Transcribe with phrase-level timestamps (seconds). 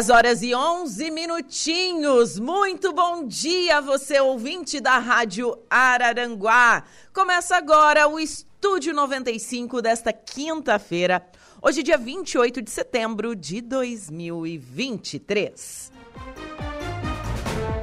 [0.00, 2.38] 10 horas e 11 minutinhos.
[2.38, 6.84] Muito bom dia, você ouvinte da Rádio Araranguá.
[7.12, 11.22] Começa agora o Estúdio 95 desta quinta-feira,
[11.60, 15.92] hoje, dia 28 de setembro de 2023.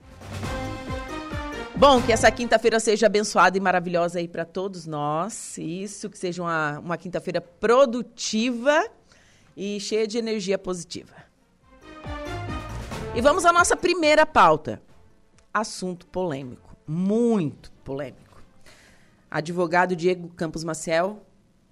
[1.79, 5.57] Bom, que essa quinta-feira seja abençoada e maravilhosa aí para todos nós.
[5.57, 8.85] Isso, que seja uma, uma quinta-feira produtiva
[9.55, 11.15] e cheia de energia positiva.
[13.15, 14.81] E vamos à nossa primeira pauta.
[15.53, 18.43] Assunto polêmico, muito polêmico.
[19.31, 21.25] Advogado Diego Campos Maciel,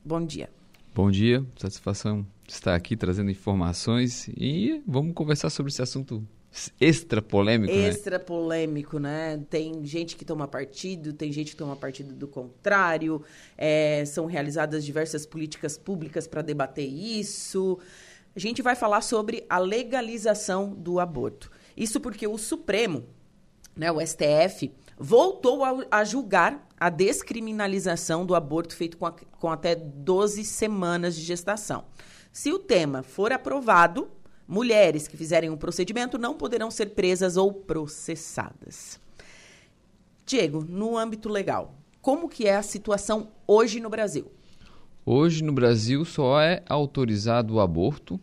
[0.05, 0.49] bom dia.
[0.95, 6.25] Bom dia, satisfação estar aqui trazendo informações e vamos conversar sobre esse assunto
[6.79, 7.87] extra polêmico, né?
[7.87, 8.23] Extra né?
[8.23, 9.43] polêmico, né?
[9.49, 13.21] Tem gente que toma partido, tem gente que toma partido do contrário.
[13.57, 17.79] É, são realizadas diversas políticas públicas para debater isso.
[18.35, 21.51] A gente vai falar sobre a legalização do aborto.
[21.75, 23.05] Isso porque o Supremo,
[23.75, 29.49] né, o STF, voltou a, a julgar a descriminalização do aborto feito com, a, com
[29.49, 31.85] até 12 semanas de gestação.
[32.31, 34.11] Se o tema for aprovado,
[34.47, 38.99] Mulheres que fizerem um procedimento não poderão ser presas ou processadas.
[40.25, 44.31] Diego, no âmbito legal, como que é a situação hoje no Brasil?
[45.05, 48.19] Hoje no Brasil só é autorizado o aborto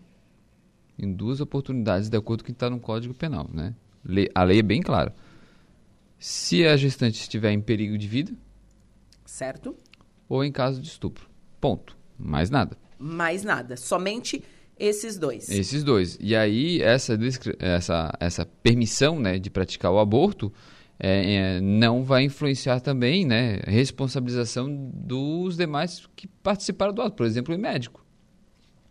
[0.99, 3.75] em duas oportunidades, de acordo com o que está no Código Penal, né?
[4.35, 5.15] A lei é bem clara.
[6.19, 8.33] Se a gestante estiver em perigo de vida.
[9.25, 9.77] Certo.
[10.29, 11.29] Ou em caso de estupro.
[11.61, 11.97] Ponto.
[12.19, 12.79] Mais nada.
[12.99, 13.77] Mais nada.
[13.77, 14.43] Somente
[14.79, 15.49] esses dois.
[15.49, 16.19] Esses dois.
[16.21, 17.19] E aí, essa,
[17.59, 20.53] essa, essa permissão né, de praticar o aborto
[20.99, 27.17] é, é, não vai influenciar também né, a responsabilização dos demais que participaram do ato,
[27.17, 28.05] por exemplo, o médico.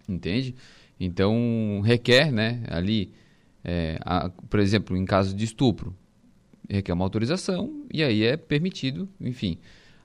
[0.07, 0.55] Entende?
[0.99, 3.11] Então, requer né, ali,
[3.63, 5.95] é, a, por exemplo, em caso de estupro,
[6.69, 9.57] requer uma autorização e aí é permitido, enfim.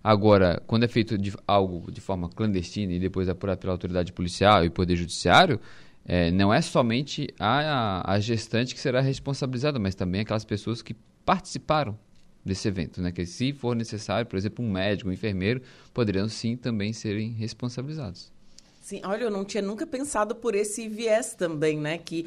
[0.02, 4.64] Agora, quando é feito de, algo de forma clandestina e depois apurado pela autoridade policial
[4.64, 5.60] e poder judiciário,
[6.06, 10.94] é, não é somente a, a gestante que será responsabilizada, mas também aquelas pessoas que
[11.24, 11.98] participaram
[12.44, 13.12] desse evento, né?
[13.12, 15.60] Que se for necessário, por exemplo, um médico, um enfermeiro,
[15.92, 18.32] poderiam sim também serem responsabilizados.
[18.80, 21.98] Sim, olha, eu não tinha nunca pensado por esse viés também, né?
[21.98, 22.26] Que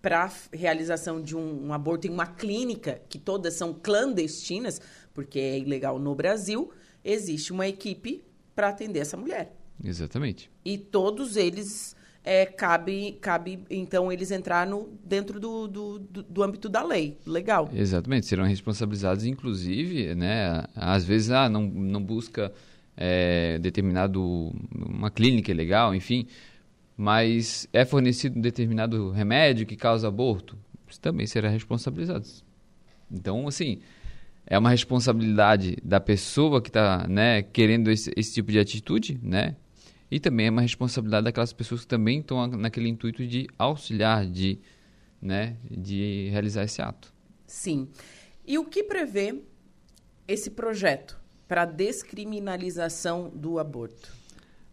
[0.00, 4.80] para realização de um, um, aborto em uma clínica, que todas são clandestinas,
[5.14, 6.70] porque é ilegal no Brasil,
[7.04, 8.22] existe uma equipe
[8.54, 9.54] para atender essa mulher.
[9.82, 10.50] Exatamente.
[10.64, 16.68] E todos eles é, cabe, cabe, então, eles entrar no, dentro do, do, do, âmbito
[16.68, 17.18] da lei.
[17.26, 17.70] Legal.
[17.72, 18.26] Exatamente.
[18.26, 20.64] Serão responsabilizados, inclusive, né?
[20.74, 22.52] Às vezes, ah, não, não busca
[22.96, 24.52] é, determinado...
[24.74, 26.26] Uma clínica legal, enfim.
[26.96, 30.58] Mas é fornecido um determinado remédio que causa aborto.
[31.00, 32.26] Também será responsabilizado.
[33.10, 33.80] Então, assim
[34.50, 39.54] é uma responsabilidade da pessoa que está né, querendo esse, esse, tipo de atitude, né?
[40.10, 44.58] e também é uma responsabilidade daquelas pessoas que também estão naquele intuito de auxiliar, de,
[45.22, 47.14] né, de realizar esse ato.
[47.46, 47.88] Sim.
[48.44, 49.40] E o que prevê
[50.26, 54.12] esse projeto para a descriminalização do aborto?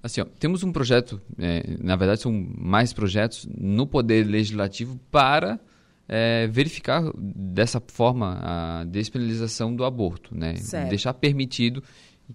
[0.02, 5.60] Assim, ó, temos um projeto, é, na verdade são mais projetos no Poder Legislativo para
[6.08, 10.56] é, verificar dessa forma a despenalização do aborto, né?
[10.56, 10.90] Certo.
[10.90, 11.84] Deixar permitido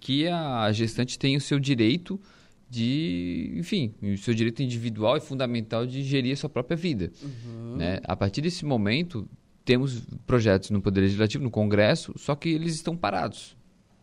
[0.01, 2.21] que a gestante tenha o seu direito
[2.69, 7.13] de, enfim, o seu direito individual e fundamental de gerir a sua própria vida.
[7.23, 7.77] Uhum.
[7.77, 8.01] Né?
[8.05, 9.29] A partir desse momento,
[9.63, 13.55] temos projetos no Poder Legislativo, no Congresso, só que eles estão parados.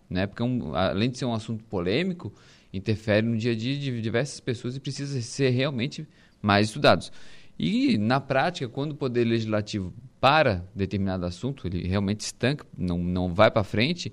[0.08, 0.28] Né?
[0.28, 2.32] Porque, um, além de ser um assunto polêmico,
[2.72, 6.08] interfere no dia a dia de diversas pessoas e precisa ser realmente
[6.40, 7.12] mais estudados.
[7.60, 13.34] E, na prática, quando o Poder Legislativo para determinado assunto, ele realmente estanca, não, não
[13.34, 14.12] vai para frente,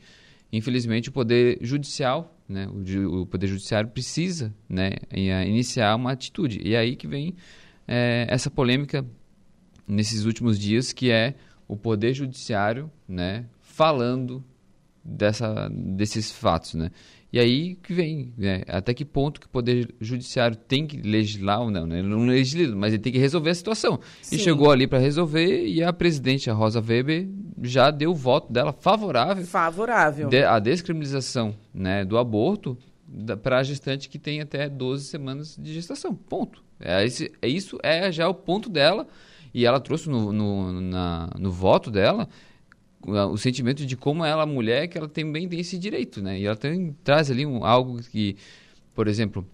[0.53, 2.69] infelizmente o Poder Judicial né?
[2.69, 4.93] O, o Poder Judiciário precisa né,
[5.47, 6.61] iniciar uma atitude.
[6.63, 7.35] E é aí que vem
[7.87, 9.05] é, essa polêmica
[9.87, 11.35] nesses últimos dias, que é
[11.67, 14.45] o Poder Judiciário né, falando
[15.07, 16.75] dessa, desses fatos.
[16.75, 16.91] Né?
[17.33, 18.63] E aí que vem, né?
[18.67, 21.99] até que ponto que o Poder Judiciário tem que legislar ou não, né?
[21.99, 24.01] Ele não legisla, mas ele tem que resolver a situação.
[24.23, 24.37] Sim.
[24.37, 27.29] E chegou ali para resolver e a presidente, a Rosa Weber,
[27.63, 29.45] já deu o voto dela favorável.
[29.45, 30.29] Favorável.
[30.29, 32.77] De, a descriminalização né, do aborto
[33.43, 36.15] para a gestante que tem até 12 semanas de gestação.
[36.15, 36.63] Ponto.
[36.81, 39.07] É, esse, é isso é já o ponto dela.
[39.53, 42.29] E ela trouxe no, no, na, no voto dela
[43.07, 46.39] o sentimento de como ela, mulher, que ela também tem esse direito, né?
[46.39, 48.37] E ela também traz ali um, algo que,
[48.95, 49.47] por exemplo,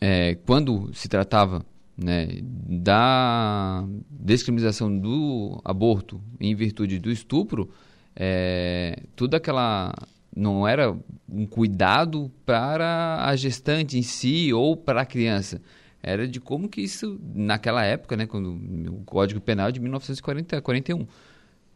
[0.00, 1.64] é, quando se tratava
[1.96, 7.70] né, da descriminalização do aborto em virtude do estupro,
[8.16, 9.92] é, tudo aquela
[10.34, 10.96] não era
[11.28, 15.60] um cuidado para a gestante em si ou para a criança
[16.02, 18.58] era de como que isso naquela época né quando
[18.90, 21.06] o Código Penal de 1941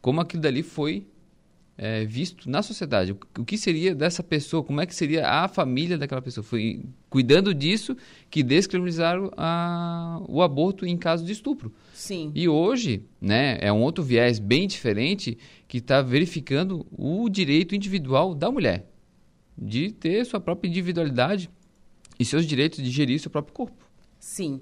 [0.07, 1.05] como aquilo dali foi
[1.77, 3.11] é, visto na sociedade.
[3.11, 4.63] O, que seria dessa pessoa?
[4.63, 6.45] Como é que seria a família daquela pessoa?
[6.45, 7.93] Foi cuidando disso
[8.29, 11.73] que descriminalizaram a, o aborto em caso de estupro.
[11.93, 12.31] Sim.
[12.33, 15.37] E hoje, né, é um outro viés bem diferente
[15.67, 18.89] que está verificando o direito individual da mulher
[19.57, 21.49] de ter sua própria individualidade
[22.17, 23.85] e seus direitos de gerir seu próprio corpo.
[24.17, 24.61] Sim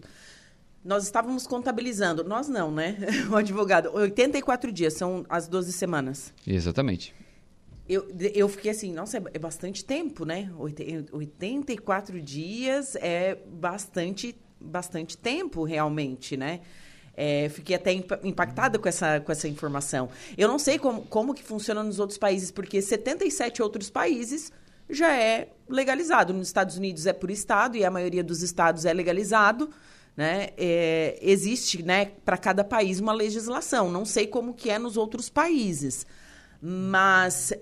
[0.86, 2.96] nós estávamos contabilizando, nós não, né?
[3.32, 6.32] O advogado, 84 dias, são as 12 semanas.
[6.46, 7.14] Exatamente.
[7.90, 10.52] Eu, eu fiquei assim, nossa, é, bastante tempo, né?
[11.12, 16.62] 84 dias é bastante, bastante tempo, realmente, né?
[17.18, 20.10] É, fiquei até impactada com essa, com essa informação.
[20.38, 24.52] Eu não sei como, como que funciona nos outros países, porque 77 outros países
[24.88, 26.34] já é legalizado.
[26.34, 29.70] Nos Estados Unidos é por estado, e a maioria dos estados é legalizado
[30.16, 30.50] né?
[30.58, 33.92] É, existe, né, para cada país uma legislação.
[33.92, 36.06] Não sei como que é nos outros países,
[36.62, 37.54] mas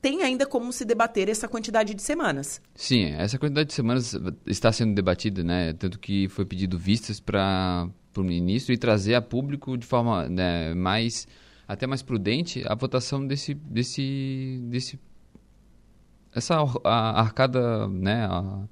[0.00, 2.60] tem ainda como se debater essa quantidade de semanas.
[2.74, 4.16] Sim, essa quantidade de semanas
[4.46, 5.72] está sendo debatida, né?
[5.74, 10.74] Tanto que foi pedido vistas para o ministro e trazer a público de forma né,
[10.74, 11.28] mais
[11.68, 14.98] até mais prudente a votação desse desse desse
[16.34, 18.26] essa arcada, né?
[18.26, 18.64] A,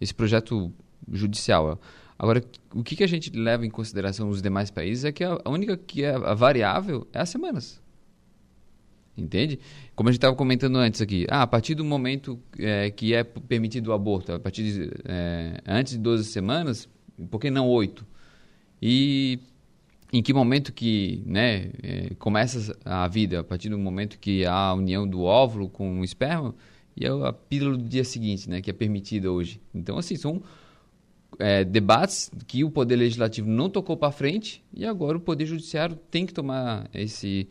[0.00, 0.72] esse projeto
[1.10, 1.78] judicial.
[2.18, 2.42] Agora,
[2.74, 5.76] o que, que a gente leva em consideração nos demais países é que a, única
[5.76, 7.82] que é a variável é as semanas.
[9.16, 9.58] Entende?
[9.94, 13.22] Como a gente estava comentando antes aqui, ah, a partir do momento é, que é
[13.22, 16.88] permitido o aborto, a partir de, é, antes de 12 semanas,
[17.30, 18.06] por que não 8?
[18.80, 19.38] E
[20.12, 23.40] em que momento que né, é, começa a vida?
[23.40, 26.54] A partir do momento que há a união do óvulo com o esperma
[26.96, 29.60] e a pílula do dia seguinte, né, que é permitida hoje.
[29.74, 30.42] Então, assim, são
[31.38, 35.96] é, debates que o Poder Legislativo não tocou para frente e agora o Poder Judiciário
[36.10, 37.48] tem que tomar esse,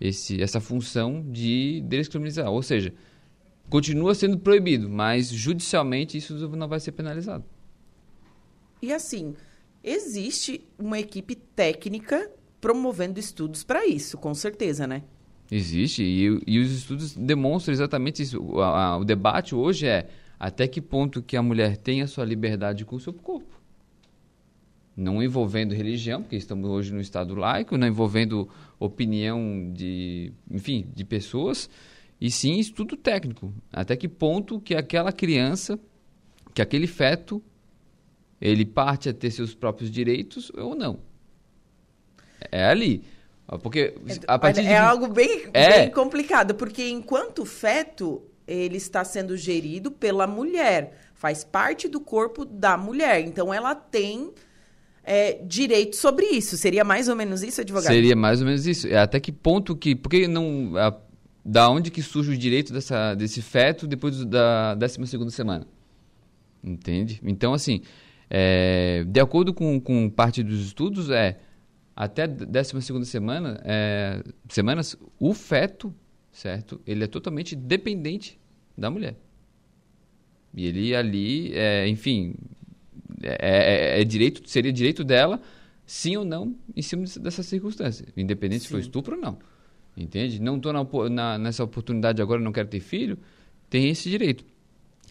[0.00, 2.50] esse, essa função de descriminalizar.
[2.50, 2.92] Ou seja,
[3.68, 7.44] continua sendo proibido, mas judicialmente isso não vai ser penalizado.
[8.80, 9.34] E assim,
[9.82, 12.30] existe uma equipe técnica
[12.60, 15.02] promovendo estudos para isso, com certeza, né?
[15.50, 18.42] Existe, e, e os estudos demonstram exatamente isso.
[18.42, 20.08] O, a, o debate hoje é
[20.38, 23.58] até que ponto que a mulher tem a sua liberdade com o seu corpo.
[24.96, 31.04] Não envolvendo religião, porque estamos hoje no Estado laico, não envolvendo opinião de, enfim, de
[31.04, 31.70] pessoas,
[32.20, 33.52] e sim estudo técnico.
[33.72, 35.78] Até que ponto que aquela criança,
[36.52, 37.42] que aquele feto,
[38.40, 41.00] ele parte a ter seus próprios direitos ou não.
[42.50, 43.04] É ali.
[43.62, 43.94] Porque
[44.26, 44.68] a partir é, de...
[44.68, 45.80] é algo bem, é.
[45.80, 52.44] bem complicado, porque enquanto feto, ele está sendo gerido pela mulher, faz parte do corpo
[52.44, 53.20] da mulher.
[53.20, 54.32] Então, ela tem
[55.04, 56.56] é, direito sobre isso.
[56.56, 57.92] Seria mais ou menos isso, advogado?
[57.92, 58.88] Seria mais ou menos isso.
[58.88, 59.94] É, até que ponto que.
[59.94, 60.76] Porque não.
[60.76, 60.94] A,
[61.44, 65.66] da onde que surge o direito dessa, desse feto depois da 12 semana?
[66.62, 67.20] Entende?
[67.24, 67.80] Então, assim,
[68.28, 71.38] é, de acordo com, com parte dos estudos, é
[71.96, 75.94] até 12 semana, é, semanas, o feto,
[76.30, 76.80] certo?
[76.86, 78.37] Ele é totalmente dependente
[78.78, 79.16] da mulher.
[80.54, 82.34] E ele ali, é, enfim,
[83.22, 85.40] é, é, é, direito, seria direito dela,
[85.84, 88.66] sim ou não, em cima dessa circunstância, independente sim.
[88.66, 89.38] se foi estupro ou não.
[89.96, 90.40] Entende?
[90.40, 90.72] Não estou
[91.40, 93.18] nessa oportunidade agora, não quero ter filho,
[93.68, 94.44] tem esse direito.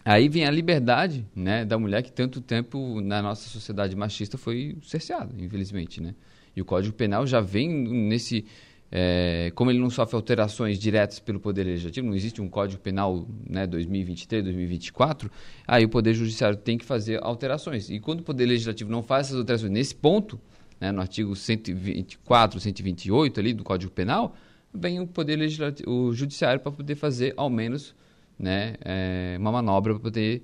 [0.04, 4.78] Aí vem a liberdade né, da mulher que tanto tempo na nossa sociedade machista foi
[4.82, 6.00] cerceada, infelizmente.
[6.00, 6.14] Né?
[6.56, 8.46] E o Código Penal já vem nesse
[8.90, 13.28] é, como ele não sofre alterações diretas pelo Poder Legislativo, não existe um Código Penal
[13.48, 15.30] né, 2023, 2024,
[15.66, 17.90] aí o Poder Judiciário tem que fazer alterações.
[17.90, 20.40] E quando o Poder Legislativo não faz essas alterações nesse ponto,
[20.80, 24.34] né, no artigo 124, 128 ali do Código Penal,
[24.72, 27.94] vem o Poder Legislativo, o Judiciário para poder fazer ao menos
[28.38, 30.42] né, é, uma manobra para poder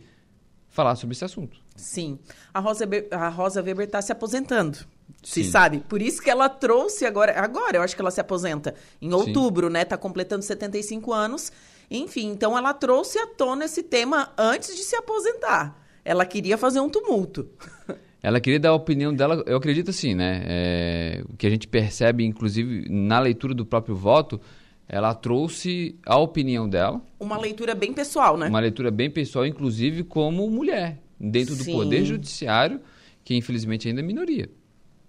[0.69, 1.57] falar sobre esse assunto.
[1.77, 2.19] Sim.
[2.53, 4.79] A Rosa, a Rosa Weber está se aposentando.
[5.25, 5.81] Se sabe.
[5.89, 7.33] Por isso que ela trouxe agora.
[7.41, 9.73] Agora, eu acho que ela se aposenta em outubro, Sim.
[9.73, 9.85] né?
[9.85, 11.51] Tá completando 75 anos.
[11.91, 15.83] Enfim, então ela trouxe à tona esse tema antes de se aposentar.
[16.05, 17.49] Ela queria fazer um tumulto.
[18.23, 20.43] Ela queria dar a opinião dela, eu acredito assim, né?
[20.47, 24.41] É, o que a gente percebe, inclusive, na leitura do próprio voto,
[24.89, 27.03] ela trouxe a opinião dela.
[27.21, 28.49] Uma leitura bem pessoal, né?
[28.49, 31.75] Uma leitura bem pessoal, inclusive como mulher, dentro do Sim.
[31.75, 32.81] Poder Judiciário,
[33.23, 34.49] que infelizmente ainda é minoria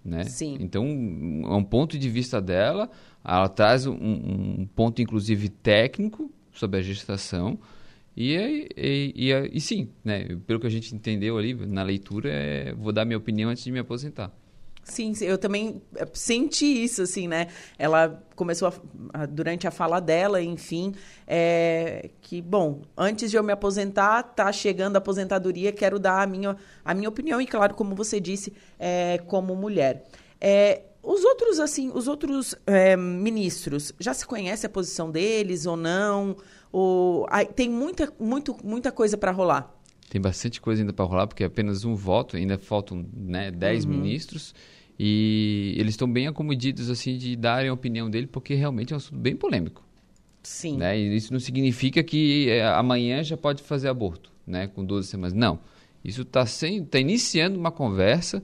[0.06, 0.24] né?
[0.24, 0.56] Sim.
[0.60, 2.90] Então, é um ponto de vista dela,
[3.24, 7.58] ela traz um, um ponto, inclusive, técnico sobre a gestação,
[8.16, 8.34] e,
[8.76, 10.24] e, e, e, sim, né?
[10.46, 13.70] Pelo que a gente entendeu ali na leitura, é, vou dar minha opinião antes de
[13.70, 14.32] me aposentar.
[14.88, 17.48] Sim, eu também eh, senti isso, assim, né?
[17.76, 20.94] Ela começou a, a, durante a fala dela, enfim,
[21.26, 26.26] é, que, bom, antes de eu me aposentar, tá chegando a aposentadoria, quero dar a
[26.26, 30.04] minha, a minha opinião, e claro, como você disse, é, como mulher.
[30.40, 32.54] É, os outros, assim, os outros
[32.96, 36.36] ministros, já se conhece a posição deles ou não?
[36.70, 37.26] Ou,
[37.56, 39.76] tem muita, muito, muita coisa para rolar.
[40.16, 43.84] Tem bastante coisa ainda para rolar, porque é apenas um voto, ainda faltam né, 10
[43.84, 43.90] uhum.
[43.90, 44.54] ministros.
[44.98, 48.96] E eles estão bem acomodidos assim de darem a opinião dele, porque realmente é um
[48.96, 49.84] assunto bem polêmico.
[50.42, 50.78] Sim.
[50.78, 50.98] Né?
[50.98, 54.66] E isso não significa que é, amanhã já pode fazer aborto, né?
[54.68, 55.34] Com 12 semanas.
[55.34, 55.60] Não.
[56.02, 56.46] Isso está
[56.90, 58.42] tá iniciando uma conversa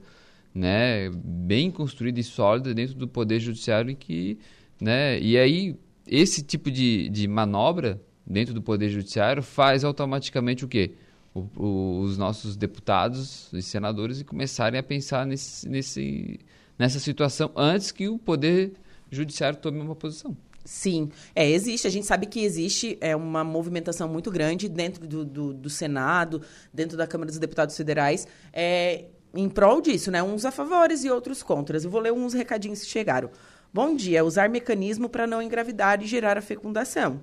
[0.55, 4.39] né, bem construída e sólida dentro do Poder Judiciário e que,
[4.79, 5.75] né, e aí
[6.07, 10.97] esse tipo de, de manobra dentro do Poder Judiciário faz automaticamente o quê?
[11.35, 16.41] Os nossos deputados e senadores e começarem a pensar nesse, nesse,
[16.79, 18.75] nessa situação antes que o Poder
[19.11, 20.37] Judiciário tome uma posição.
[20.65, 21.87] Sim, é, existe.
[21.87, 26.43] A gente sabe que existe é, uma movimentação muito grande dentro do, do, do Senado,
[26.73, 30.23] dentro da Câmara dos Deputados Federais, é, em prol disso, né?
[30.23, 31.85] Uns a favores e outros contras.
[31.85, 33.31] Eu vou ler uns recadinhos que chegaram.
[33.75, 34.25] Bom dia.
[34.25, 37.21] Usar mecanismo para não engravidar e gerar a fecundação.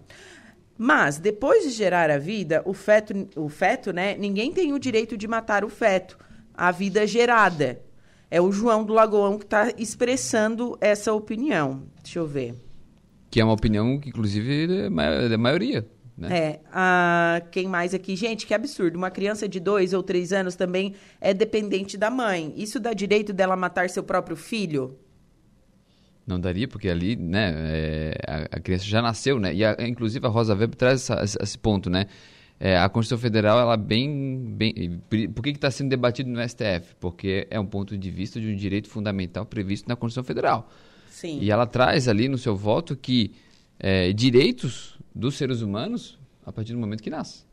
[0.81, 4.15] Mas, depois de gerar a vida, o feto, o feto, né?
[4.17, 6.17] Ninguém tem o direito de matar o feto,
[6.53, 7.81] a vida gerada.
[8.31, 11.83] É o João do Lagoão que está expressando essa opinião.
[12.01, 12.55] Deixa eu ver.
[13.29, 15.85] Que é uma opinião que, inclusive, é da maioria.
[16.17, 16.37] Né?
[16.37, 16.59] É.
[16.71, 18.15] Ah, quem mais aqui?
[18.15, 18.95] Gente, que absurdo.
[18.95, 22.53] Uma criança de dois ou três anos também é dependente da mãe.
[22.55, 24.97] Isso dá direito dela matar seu próprio filho?
[26.29, 29.51] Não daria, porque ali, né, é, a, a, criança já nasceu, né?
[29.51, 32.05] E, a, inclusive, a Rosa Weber traz essa, esse ponto, né?
[32.59, 34.53] É, a Constituição Federal, ela bem...
[34.55, 35.01] bem
[35.33, 36.93] por que está sendo debatido no STF?
[36.99, 40.69] Porque é um ponto de vista de um direito fundamental previsto na Constituição Federal.
[41.09, 41.39] Sim.
[41.41, 43.31] E ela traz ali no seu voto que
[43.79, 47.43] é, direitos dos seres humanos a partir do momento que nasce.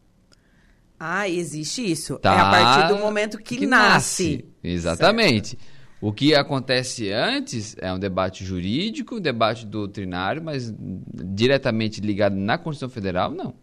[1.00, 2.18] Ah, existe isso.
[2.18, 4.36] Tá, é a partir do momento que, que nasce.
[4.36, 4.44] nasce.
[4.62, 5.48] Exatamente.
[5.50, 5.75] Certo.
[6.00, 12.58] O que acontece antes é um debate jurídico, um debate doutrinário, mas diretamente ligado na
[12.58, 13.54] Constituição Federal, não.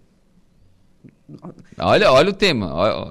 [1.78, 2.74] Olha, olha o tema.
[2.74, 3.08] Olha,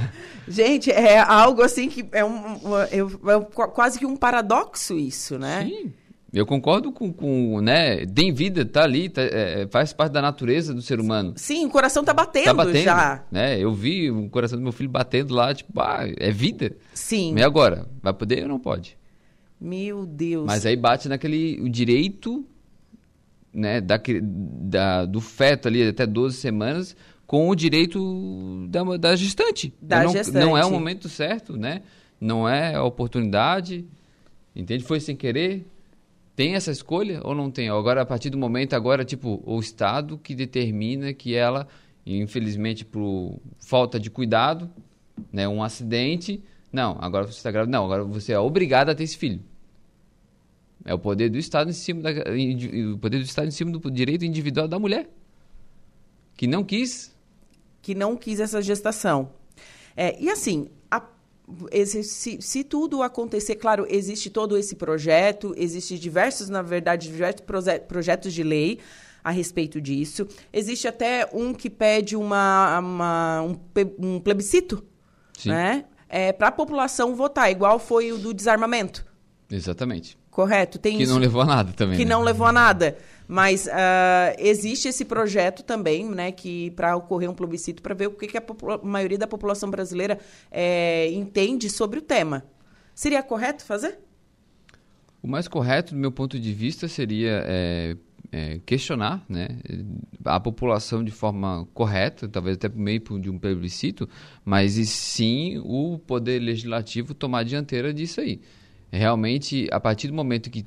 [0.48, 5.64] Gente, é algo assim que é, um, é, é quase que um paradoxo isso, né?
[5.64, 5.92] Sim.
[6.32, 8.04] Eu concordo com, com né?
[8.06, 11.34] Tem vida, tá ali, tá, é, faz parte da natureza do ser humano.
[11.36, 13.24] Sim, o coração tá batendo, tá batendo já.
[13.30, 13.58] Né?
[13.58, 16.76] Eu vi o coração do meu filho batendo lá, tipo, ah, é vida.
[16.92, 17.34] Sim.
[17.36, 17.86] E agora?
[18.02, 18.98] Vai poder ou não pode?
[19.60, 20.44] Meu Deus.
[20.44, 22.44] Mas aí bate naquele o direito
[23.52, 26.94] né, da, da, do feto ali até 12 semanas
[27.26, 29.72] com o direito da, da gestante.
[29.80, 30.44] Da não, gestante.
[30.44, 31.82] Não é o momento certo, né?
[32.20, 33.84] Não é a oportunidade,
[34.54, 34.84] entende?
[34.84, 35.66] Foi sem querer.
[36.36, 37.70] Tem essa escolha ou não tem?
[37.70, 41.66] Agora, a partir do momento, agora, tipo, o Estado que determina que ela,
[42.04, 44.70] infelizmente, por falta de cuidado,
[45.32, 49.04] né, um acidente, não, agora você está grávida, não, agora você é obrigada a ter
[49.04, 49.40] esse filho.
[50.84, 52.10] É o poder do Estado em cima da,
[52.92, 55.08] o poder do Estado em cima do direito individual da mulher
[56.36, 57.16] que não quis
[57.80, 59.30] que não quis essa gestação.
[59.96, 60.68] É, e assim,
[61.70, 67.42] esse, se, se, tudo acontecer, claro, existe todo esse projeto, existe diversos, na verdade, diversos
[67.42, 68.80] proje projetos de lei
[69.22, 70.26] a respeito disso.
[70.52, 73.56] Existe até um que pede uma, uma um,
[73.98, 74.84] um, plebiscito,
[75.36, 75.50] Sim.
[75.50, 75.84] né?
[76.08, 79.04] É, para a população votar, igual foi o do desarmamento.
[79.50, 80.16] Exatamente.
[80.30, 80.78] Correto?
[80.78, 81.96] Tem que isso, não levou a nada também.
[81.96, 82.10] Que né?
[82.10, 82.96] não levou a nada.
[83.28, 88.12] Mas uh, existe esse projeto também, né, que para ocorrer um plebiscito para ver o
[88.12, 88.42] que, que a,
[88.82, 90.18] maioria da população brasileira
[90.50, 92.44] é, entende sobre o tema.
[92.94, 93.98] Seria correto fazer?
[95.22, 97.96] O mais correto, do meu ponto de vista, seria é,
[98.30, 99.48] é, questionar né,
[100.24, 104.08] a população de forma correta, talvez até por meio de um plebiscito,
[104.44, 108.40] mas e sim o poder legislativo tomar dianteira disso aí.
[108.90, 110.64] Realmente, a partir do momento que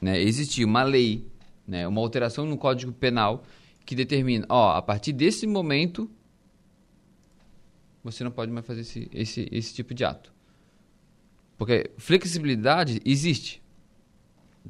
[0.00, 1.26] né, existir uma lei
[1.66, 3.44] né, uma alteração no Código Penal
[3.84, 6.10] que determina, ó, a partir desse momento
[8.02, 10.32] você não pode mais fazer esse, esse, esse tipo de ato.
[11.58, 13.62] Porque flexibilidade existe.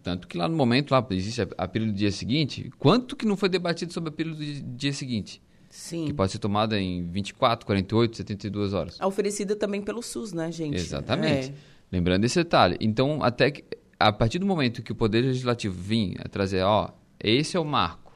[0.03, 3.27] Tanto que lá no momento, lá existe a, a pílula do dia seguinte, quanto que
[3.27, 5.43] não foi debatido sobre a pílula do dia seguinte?
[5.69, 6.07] Sim.
[6.07, 9.01] Que pode ser tomada em 24, 48, 72 horas.
[9.01, 10.77] Oferecida também pelo SUS, né, gente?
[10.77, 11.51] Exatamente.
[11.51, 11.55] É.
[11.91, 12.77] Lembrando esse detalhe.
[12.81, 13.65] Então, até que
[13.99, 17.65] a partir do momento que o Poder Legislativo vir a trazer, ó, esse é o
[17.65, 18.13] marco,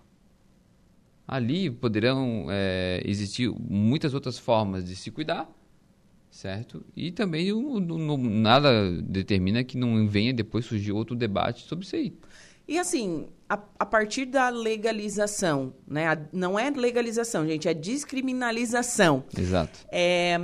[1.27, 5.49] ali poderão é, existir muitas outras formas de se cuidar,
[6.31, 6.85] certo?
[6.97, 11.97] E também o, o, nada determina que não venha depois surgir outro debate sobre isso
[11.97, 12.13] aí.
[12.69, 16.07] E assim, a, a partir da legalização, né?
[16.07, 19.25] A, não é legalização, gente, é descriminalização.
[19.37, 19.81] Exato.
[19.91, 20.39] É,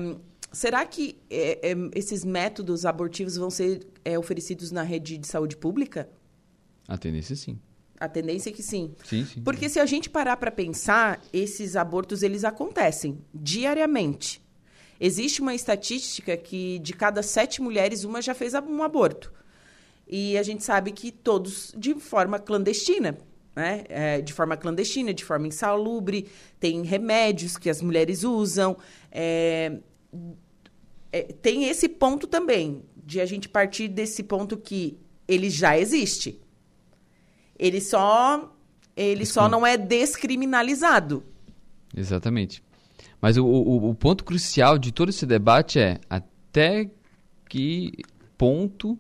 [0.57, 5.55] será que é, é, esses métodos abortivos vão ser é, oferecidos na rede de saúde
[5.55, 6.09] pública?
[6.89, 7.59] A tendência sim.
[8.01, 8.95] A tendência é que sim.
[9.05, 9.43] Sim, sim.
[9.43, 14.43] Porque se a gente parar para pensar, esses abortos eles acontecem diariamente.
[14.99, 19.33] Existe uma estatística que de cada sete mulheres, uma já fez um aborto.
[20.09, 23.19] E a gente sabe que todos de forma clandestina,
[23.55, 23.85] né?
[23.91, 28.79] É, de forma clandestina, de forma insalubre, tem remédios que as mulheres usam.
[29.13, 29.81] É,
[31.17, 36.41] é, tem esse ponto também, de a gente partir desse ponto que ele já existe.
[37.59, 38.53] Ele só
[38.97, 41.23] ele só não é descriminalizado.
[41.95, 42.63] Exatamente.
[43.21, 46.91] Mas o, o, o, ponto crucial de todo esse debate é até
[47.49, 47.93] que
[48.39, 48.99] ponto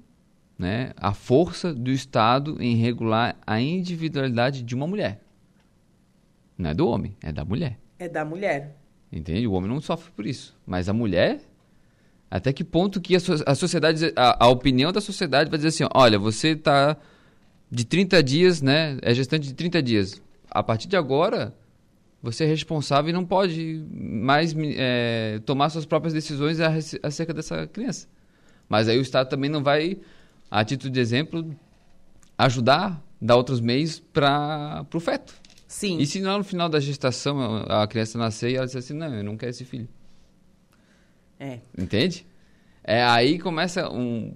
[0.58, 5.20] né, a força do Estado em regular a individualidade de uma mulher.
[6.56, 7.78] Não é do homem, é da mulher.
[7.98, 8.76] É da mulher.
[9.12, 9.46] Entende?
[9.46, 10.56] O homem não sofre por isso.
[10.66, 11.40] Mas a mulher,
[12.30, 15.68] até que ponto que a, so a sociedade, a, a, opinião da sociedade vai dizer
[15.68, 16.96] assim, olha, você está
[17.70, 18.98] de 30 dias, né?
[19.02, 20.22] É gestante de 30 dias.
[20.50, 21.54] A partir de agora,
[22.22, 26.58] você é responsável e não pode mais é, tomar suas próprias decisões
[27.02, 28.08] acerca dessa criança.
[28.68, 29.98] Mas aí o Estado também não vai,
[30.50, 31.54] a título de exemplo,
[32.36, 35.34] ajudar, dar outros meios para o feto.
[35.68, 35.98] Sim.
[35.98, 39.14] E se lá no final da gestação a criança nascer e ela diz assim, não,
[39.14, 39.88] eu não quero esse filho.
[41.38, 41.60] É.
[41.76, 42.26] Entende?
[42.82, 44.32] É aí começa um,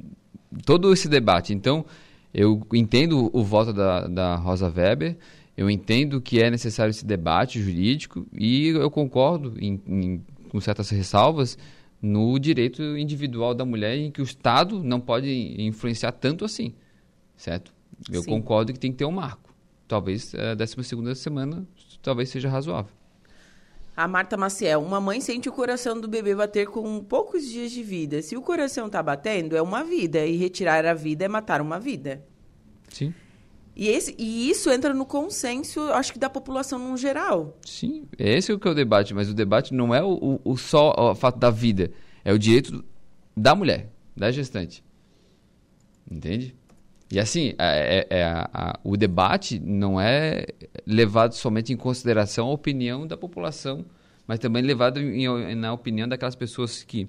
[0.65, 1.53] todo esse debate.
[1.53, 1.85] Então,
[2.33, 5.17] eu entendo o voto da, da Rosa Weber,
[5.57, 10.91] eu entendo que é necessário esse debate jurídico e eu concordo, em, em, com certas
[10.91, 11.59] ressalvas,
[12.01, 16.73] no direito individual da mulher em que o Estado não pode influenciar tanto assim,
[17.37, 17.75] certo?
[18.11, 18.31] Eu Sim.
[18.31, 19.55] concordo que tem que ter um marco.
[19.87, 21.67] Talvez a 12 semana
[22.01, 22.93] talvez seja razoável.
[24.01, 27.83] A Marta Maciel, uma mãe sente o coração do bebê bater com poucos dias de
[27.83, 28.23] vida.
[28.23, 30.25] Se o coração está batendo, é uma vida.
[30.25, 32.25] E retirar a vida é matar uma vida.
[32.89, 33.13] Sim.
[33.77, 37.59] E, esse, e isso entra no consenso, acho que da população no geral.
[37.67, 40.53] Sim, esse é o que é o debate, mas o debate não é o, o,
[40.53, 41.91] o só o fato da vida,
[42.25, 42.83] é o direito
[43.37, 44.83] da mulher, da gestante.
[46.11, 46.57] Entende?
[47.11, 50.46] E assim, é, é, a, a, o debate não é
[50.87, 53.85] levado somente em consideração a opinião da população,
[54.27, 57.09] mas também levado em, na opinião daquelas pessoas que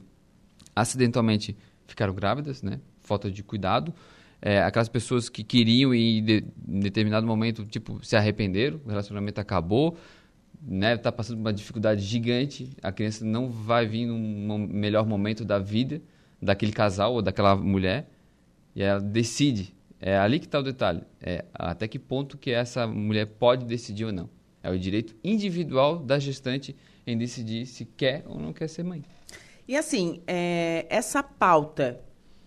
[0.76, 2.80] acidentalmente ficaram grávidas, né?
[3.02, 3.94] Falta de cuidado.
[4.42, 9.40] É, aquelas pessoas que queriam e de, em determinado momento, tipo, se arrependeram, o relacionamento
[9.40, 9.96] acabou,
[10.60, 15.46] né, tá passando por uma dificuldade gigante, a criança não vai vir num melhor momento
[15.46, 16.02] da vida
[16.42, 18.10] daquele casal ou daquela mulher,
[18.76, 19.76] e ela decide.
[20.02, 21.04] É ali que está o detalhe.
[21.22, 24.30] É até que ponto que essa mulher pode decidir ou não.
[24.64, 29.04] É o direito individual da gestante em decidir se quer ou não quer ser mãe.
[29.68, 32.02] E assim, é, essa pauta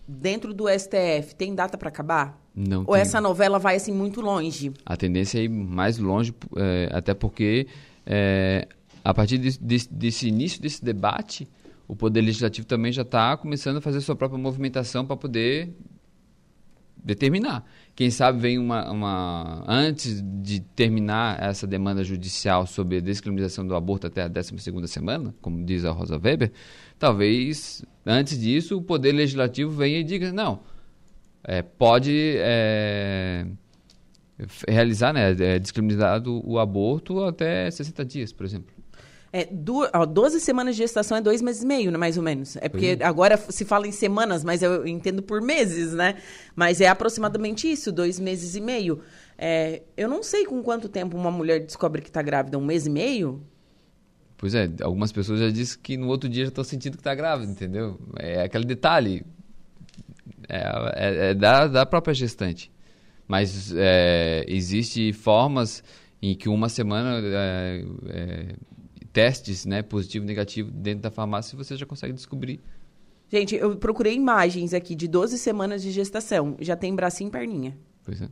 [0.06, 2.40] dentro do STF tem data para acabar?
[2.54, 2.80] Não.
[2.80, 3.00] Ou tem.
[3.00, 4.72] essa novela vai assim muito longe?
[4.84, 7.66] A tendência é ir mais longe, é, até porque
[8.04, 8.68] é,
[9.02, 11.48] a partir de, de, desse início desse debate,
[11.86, 15.74] o Poder Legislativo também já está começando a fazer sua própria movimentação para poder
[17.04, 17.64] determinar.
[17.94, 19.64] Quem sabe vem uma, uma.
[19.68, 25.34] Antes de terminar essa demanda judicial sobre a descriminalização do aborto até a 12 semana,
[25.42, 26.50] como diz a Rosa Weber,
[26.98, 30.60] talvez antes disso o Poder Legislativo venha e diga: não,
[31.44, 33.46] é, pode é,
[34.66, 38.73] realizar, né, é, descriminalizado o aborto até 60 dias, por exemplo.
[39.36, 42.22] É, du, ó, 12 semanas de gestação é dois meses e meio, né, mais ou
[42.22, 42.54] menos.
[42.60, 43.04] É porque é.
[43.04, 46.18] agora se fala em semanas, mas eu entendo por meses, né?
[46.54, 49.00] Mas é aproximadamente isso, dois meses e meio.
[49.36, 52.86] É, eu não sei com quanto tempo uma mulher descobre que está grávida, um mês
[52.86, 53.42] e meio?
[54.36, 57.12] Pois é, algumas pessoas já dizem que no outro dia já estão sentindo que está
[57.12, 57.98] grávida, entendeu?
[58.16, 59.26] É aquele detalhe.
[60.48, 60.58] É,
[60.94, 62.70] é, é da, da própria gestante.
[63.26, 65.82] Mas é, existe formas
[66.22, 68.54] em que uma semana é, é,
[69.14, 72.61] testes, né, positivo e negativo dentro da farmácia, você já consegue descobrir.
[73.31, 76.57] Gente, eu procurei imagens aqui de 12 semanas de gestação.
[76.61, 77.79] Já tem bracinho e perninha.
[78.05, 78.29] Pois é.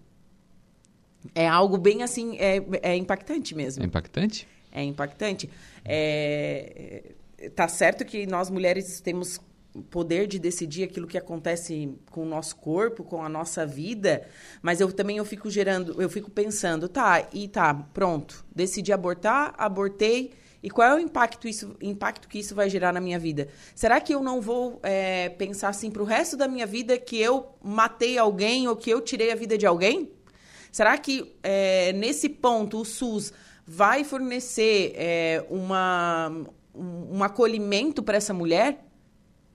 [1.35, 3.83] É algo bem assim, é, é impactante mesmo.
[3.83, 4.47] É impactante?
[4.73, 5.49] É impactante.
[5.85, 7.13] É,
[7.55, 9.41] tá certo que nós mulheres temos
[9.89, 14.27] poder de decidir aquilo que acontece com o nosso corpo, com a nossa vida,
[14.61, 19.55] mas eu também eu fico gerando, eu fico pensando, tá, e tá, pronto, decidi abortar,
[19.57, 23.49] abortei, e qual é o impacto, isso, impacto que isso vai gerar na minha vida?
[23.75, 27.19] Será que eu não vou é, pensar assim para o resto da minha vida que
[27.19, 30.11] eu matei alguém ou que eu tirei a vida de alguém?
[30.71, 33.33] Será que é, nesse ponto o SUS
[33.67, 36.33] vai fornecer é, uma,
[36.75, 38.87] um acolhimento para essa mulher?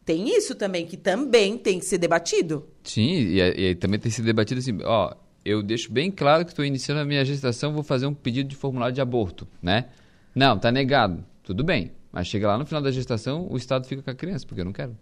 [0.04, 2.68] Tem isso também, que também tem que ser debatido.
[2.84, 6.52] Sim, e, e também tem que ser debatido assim, ó, eu deixo bem claro que
[6.52, 9.86] estou iniciando a minha gestação, vou fazer um pedido de formulário de aborto, né?
[10.38, 11.26] Não, está negado.
[11.42, 11.92] Tudo bem.
[12.12, 14.66] Mas chega lá no final da gestação, o Estado fica com a criança, porque eu
[14.66, 14.96] não quero.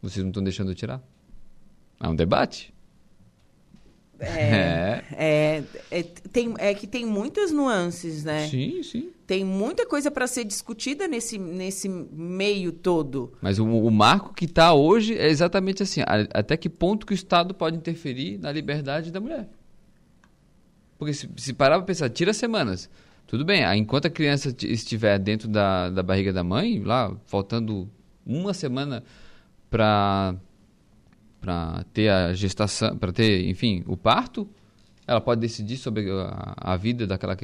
[0.00, 1.02] Vocês não estão deixando eu tirar.
[2.00, 2.72] É um debate.
[4.18, 5.04] É, é.
[5.12, 8.48] é, é, tem, é que tem muitas nuances, né?
[8.48, 9.10] Sim, sim.
[9.26, 13.34] Tem muita coisa para ser discutida nesse, nesse meio todo.
[13.42, 17.12] Mas o, o marco que está hoje é exatamente assim: a, até que ponto que
[17.12, 19.50] o Estado pode interferir na liberdade da mulher?
[20.96, 22.88] Porque se, se parar para pensar, tira semanas.
[23.28, 27.86] Tudo bem, enquanto a criança estiver dentro da, da barriga da mãe, lá, faltando
[28.24, 29.04] uma semana
[29.70, 30.34] para
[31.38, 34.48] para ter a gestação, para ter, enfim, o parto,
[35.06, 37.36] ela pode decidir sobre a, a vida daquela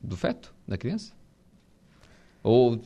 [0.00, 1.12] do feto, da criança?
[2.40, 2.80] Ou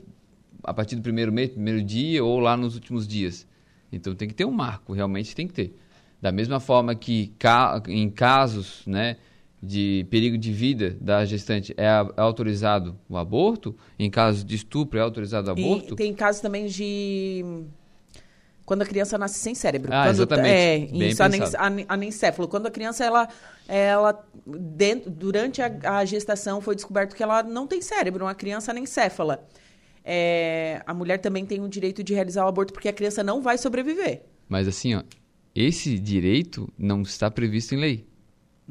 [0.65, 3.47] a partir do primeiro mês, primeiro dia, ou lá nos últimos dias.
[3.93, 5.79] Então tem que ter um marco, realmente tem que ter.
[6.23, 7.35] Da mesma forma que
[7.87, 9.19] em casos, né,
[9.63, 14.99] de perigo de vida da gestante é, é autorizado o aborto, em casos de estupro
[14.99, 15.95] é autorizado o aborto.
[15.95, 17.45] E tem casos também de
[18.71, 19.93] quando a criança nasce sem cérebro.
[19.93, 20.49] Ah, quando, exatamente.
[20.49, 21.21] É, Bem isso,
[21.89, 22.47] anencefalo.
[22.47, 23.29] Quando a criança, ela,
[23.67, 28.71] ela dentro, durante a, a, gestação, foi descoberto que ela não tem cérebro, uma criança
[28.71, 29.45] anencefala.
[30.05, 33.43] É, a mulher também tem o direito de realizar o aborto porque a criança não
[33.43, 34.23] vai sobreviver.
[34.49, 35.03] Mas assim, ó,
[35.53, 38.10] esse direito não está previsto em lei.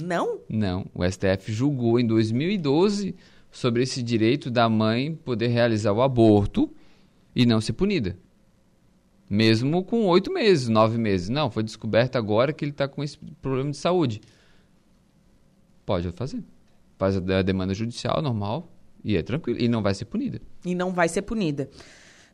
[0.02, 0.40] Não?
[0.50, 0.86] Não.
[0.94, 3.16] O STF julgou em 2012
[3.52, 6.72] sobre esse direito da mãe poder realizar o aborto
[7.36, 8.18] e não ser punida.
[9.30, 11.30] Mesmo com oito meses, nove meses.
[11.30, 14.22] Não, foi descoberto agora que ele está com esse problema de saúde.
[15.86, 16.44] Pode fazer.
[16.98, 18.68] Faz a demanda judicial normal
[19.04, 19.60] e é tranquilo.
[19.60, 20.42] E não vai ser punida.
[20.66, 21.70] E não vai ser punida.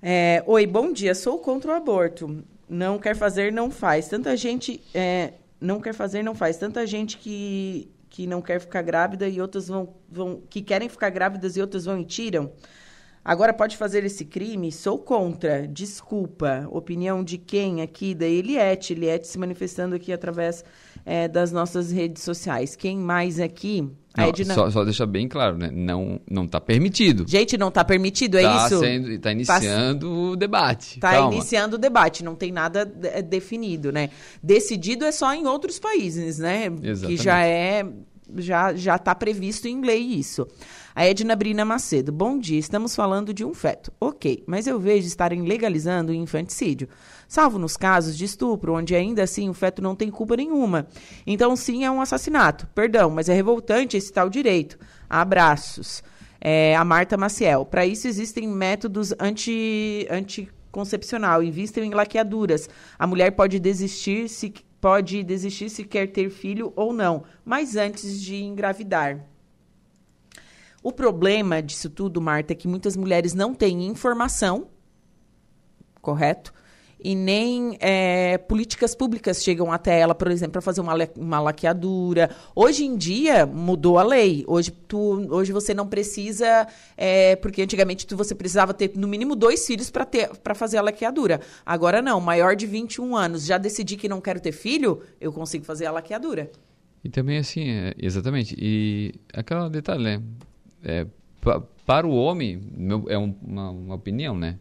[0.01, 1.13] É, Oi, bom dia.
[1.13, 2.43] Sou contra o aborto.
[2.67, 4.08] Não quer fazer, não faz.
[4.08, 4.82] Tanta gente.
[4.93, 5.34] É,
[5.65, 6.58] não quer fazer, não faz.
[6.58, 10.41] Tanta gente que, que não quer ficar grávida e outras vão, vão.
[10.49, 12.51] que querem ficar grávidas e outras vão e tiram.
[13.23, 14.71] Agora pode fazer esse crime?
[14.71, 15.67] Sou contra.
[15.67, 16.67] Desculpa.
[16.69, 18.13] Opinião de quem aqui?
[18.13, 18.93] Da Eliette.
[18.93, 20.63] Eliette se manifestando aqui através
[21.04, 22.75] é, das nossas redes sociais.
[22.75, 23.89] Quem mais aqui?
[24.17, 24.54] Não, Edna...
[24.54, 25.69] só, só deixar bem claro, né?
[25.71, 27.25] Não não está permitido.
[27.28, 28.84] Gente, não está permitido, é tá isso?
[28.84, 30.95] Está tá iniciando tá, o debate.
[30.95, 34.10] Está iniciando o debate, não tem nada é, definido, né?
[34.41, 36.65] Decidido é só em outros países, né?
[36.65, 37.17] Exatamente.
[37.17, 37.86] Que já é
[38.38, 40.47] já já está previsto em lei isso.
[40.97, 43.91] A Edna Brina Macedo, bom dia, estamos falando de um feto.
[43.99, 46.88] Ok, mas eu vejo estarem legalizando o infanticídio.
[47.27, 50.88] Salvo nos casos de estupro, onde ainda assim o feto não tem culpa nenhuma.
[51.27, 52.65] Então, sim, é um assassinato.
[52.67, 54.79] Perdão, mas é revoltante esse tal direito.
[55.10, 56.01] Abraços.
[56.39, 57.65] É, a Marta Maciel.
[57.65, 61.43] Para isso existem métodos anti, anticoncepcional.
[61.43, 62.69] Invistam em laqueaduras.
[62.97, 68.21] A mulher pode desistir se pode desistir se quer ter filho ou não, mas antes
[68.21, 69.35] de engravidar.
[70.86, 74.67] O problema disso tudo, Marta, é que muitas mulheres não têm informação,
[76.00, 76.54] correto?
[77.04, 82.30] e nem é, políticas públicas chegam até ela, por exemplo, para fazer uma, uma laqueadura.
[82.56, 84.43] Hoje em dia mudou a lei.
[84.48, 89.36] Hoje, tu, hoje você não precisa, é, porque antigamente tu, você precisava ter no mínimo
[89.36, 91.41] dois filhos para fazer a laqueadura.
[91.65, 95.65] Agora não, maior de 21 anos, já decidi que não quero ter filho, eu consigo
[95.65, 96.52] fazer a laqueadura.
[97.04, 98.56] E também assim, é, exatamente.
[98.58, 100.24] E aquela detalhe, né?
[100.86, 101.06] É,
[101.41, 104.58] pa, para o homem, meu, é um, uma, uma opinião, né?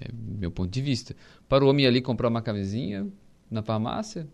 [0.00, 1.14] É meu ponto de vista.
[1.48, 3.06] Para o homem ali comprar uma camisinha
[3.50, 4.26] na farmácia.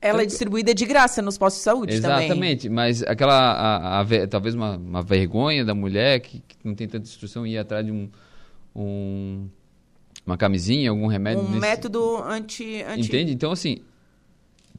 [0.00, 2.50] Ela é distribuída de graça nos postos de saúde Exatamente, também.
[2.52, 6.86] Exatamente, mas aquela, a, a, talvez uma, uma, vergonha da mulher que, que, não tem
[6.86, 8.08] tanta instrução ir atrás de um,
[8.74, 9.48] um
[10.24, 11.42] uma camisinha, algum remédio.
[11.42, 11.60] Um nesse...
[11.60, 13.06] método anti, anti...
[13.06, 13.32] Entende?
[13.32, 13.78] Então, assim,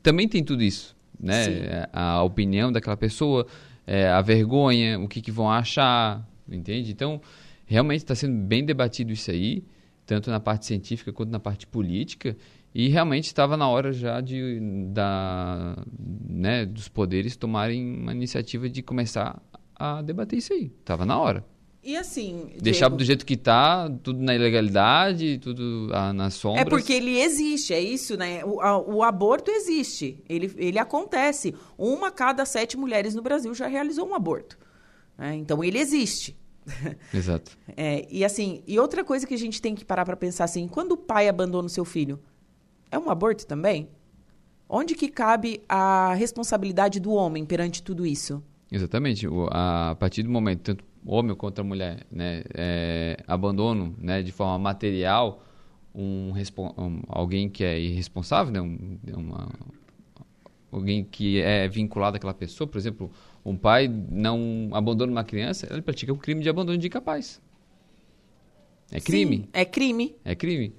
[0.04, 1.88] também tem tudo isso, né?
[1.94, 3.48] A, a opinião daquela pessoa,
[3.88, 6.92] é, a vergonha, o que, que vão achar, entende?
[6.92, 7.20] Então,
[7.66, 9.64] realmente está sendo bem debatido isso aí
[10.08, 12.36] tanto na parte científica quanto na parte política,
[12.74, 14.60] e realmente estava na hora já de,
[14.94, 19.42] da, né, dos poderes tomarem uma iniciativa de começar
[19.76, 20.72] a debater isso aí.
[20.80, 21.46] Estava na hora.
[21.84, 22.52] E assim.
[22.62, 26.66] Deixar Diego, do jeito que está, tudo na ilegalidade, tudo ah, nas sombras.
[26.66, 28.44] É porque ele existe, é isso, né?
[28.44, 30.22] O, a, o aborto existe.
[30.28, 31.56] Ele, ele acontece.
[31.78, 34.58] Uma cada sete mulheres no Brasil já realizou um aborto.
[35.18, 35.36] Né?
[35.36, 36.36] Então ele existe.
[37.14, 37.58] Exato.
[37.76, 40.68] É, e assim, e outra coisa que a gente tem que parar para pensar assim,
[40.68, 42.20] quando o pai abandona o seu filho,
[42.92, 43.90] é um aborto também?
[44.70, 48.44] Onde que cabe a responsabilidade do homem perante tudo isso?
[48.70, 49.28] Exatamente.
[49.28, 54.22] O, a, a partir do momento, tanto homem quanto a mulher, né, é, abandono né,
[54.22, 55.44] de forma material
[55.96, 56.32] um,
[56.78, 59.50] um, alguém que é irresponsável, né, um, uma,
[60.72, 63.12] alguém que é vinculado àquela pessoa, por exemplo,
[63.44, 67.42] um pai não abandona uma criança, ele pratica o crime de abandono de incapaz.
[68.92, 69.38] É crime.
[69.38, 70.16] Sim, é crime.
[70.24, 70.76] É crime.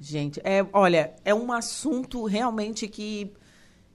[0.00, 3.32] Gente, é, olha, é um assunto realmente que,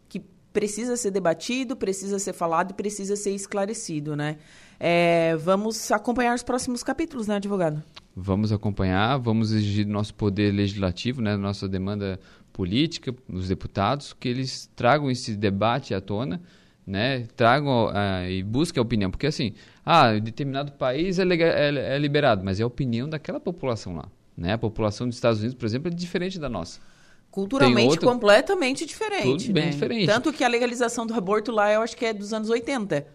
[0.08, 0.20] que
[0.52, 4.38] precisa ser debatido, precisa ser falado e precisa ser esclarecido, né?
[4.80, 7.84] É, vamos acompanhar os próximos capítulos, né, advogado?
[8.16, 12.20] Vamos acompanhar, vamos exigir do nosso poder legislativo, né, nossa demanda
[12.54, 16.42] política, os deputados, que eles tragam esse debate à tona,
[16.88, 19.54] né, tragam uh, e busquem a opinião, porque assim,
[19.86, 24.06] ah, determinado país é, é, é, liberado, mas é a opinião daquela população lá,
[24.38, 24.54] né?
[24.54, 26.80] A população dos Estados Unidos, por exemplo, é diferente da nossa.
[27.32, 28.08] Culturalmente outro...
[28.08, 29.72] completamente diferente, Tudo bem né?
[29.72, 30.06] diferente.
[30.08, 33.06] Tanto que a legalização do aborto lá, eu acho que é dos anos 80.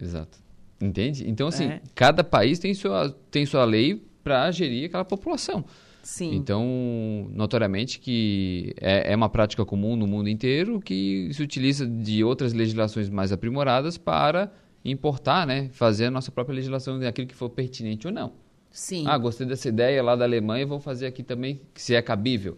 [0.00, 0.38] Exato.
[0.80, 1.28] Entende?
[1.28, 1.80] Então, assim, é.
[1.94, 5.64] cada país tem sua, tem sua lei para gerir aquela população.
[6.02, 6.34] Sim.
[6.34, 12.24] Então, notoriamente que é, é, uma prática comum no mundo inteiro que se utiliza de
[12.24, 14.50] outras legislações mais aprimoradas para
[14.82, 18.32] importar, né, fazer a nossa própria legislação daquilo que for pertinente ou não.
[18.70, 19.04] Sim.
[19.06, 22.56] Ah, gostei dessa ideia lá da Alemanha, vou fazer aqui também, se é cabível.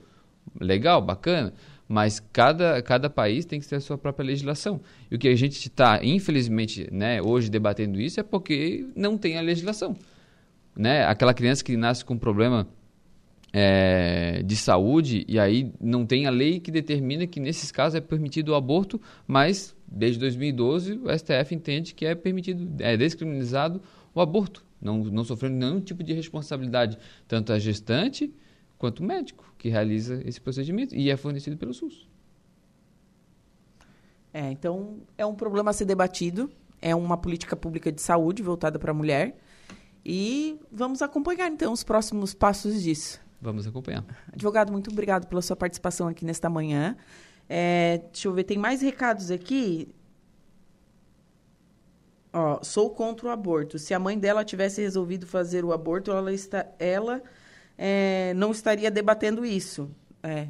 [0.61, 1.53] Legal, bacana,
[1.93, 4.81] mas cada, cada país tem que ter a sua própria legislação.
[5.11, 9.37] E o que a gente está, infelizmente, né, hoje debatendo isso é porque não tem
[9.37, 9.95] a legislação.
[10.75, 11.05] Né?
[11.05, 12.67] Aquela criança que nasce com um problema
[13.53, 18.01] é, de saúde, e aí não tem a lei que determina que nesses casos é
[18.01, 23.83] permitido o aborto, mas desde 2012 o STF entende que é permitido, é descriminalizado
[24.15, 26.97] o aborto, não, não sofrendo nenhum tipo de responsabilidade,
[27.29, 28.33] tanto a gestante
[28.79, 32.09] quanto o médico que realiza esse procedimento e é fornecido pelo SUS.
[34.35, 38.77] É, então é um problema a ser debatido, é uma política pública de saúde voltada
[38.77, 39.39] para a mulher
[40.05, 43.21] e vamos acompanhar então os próximos passos disso.
[43.41, 44.05] Vamos acompanhar.
[44.33, 46.97] Advogado, muito obrigado pela sua participação aqui nesta manhã.
[47.49, 49.95] É, deixa eu ver, tem mais recados aqui.
[52.33, 53.79] Ó, sou contra o aborto.
[53.79, 57.23] Se a mãe dela tivesse resolvido fazer o aborto, ela, está, ela
[57.85, 59.91] é, não estaria debatendo isso.
[60.23, 60.47] É,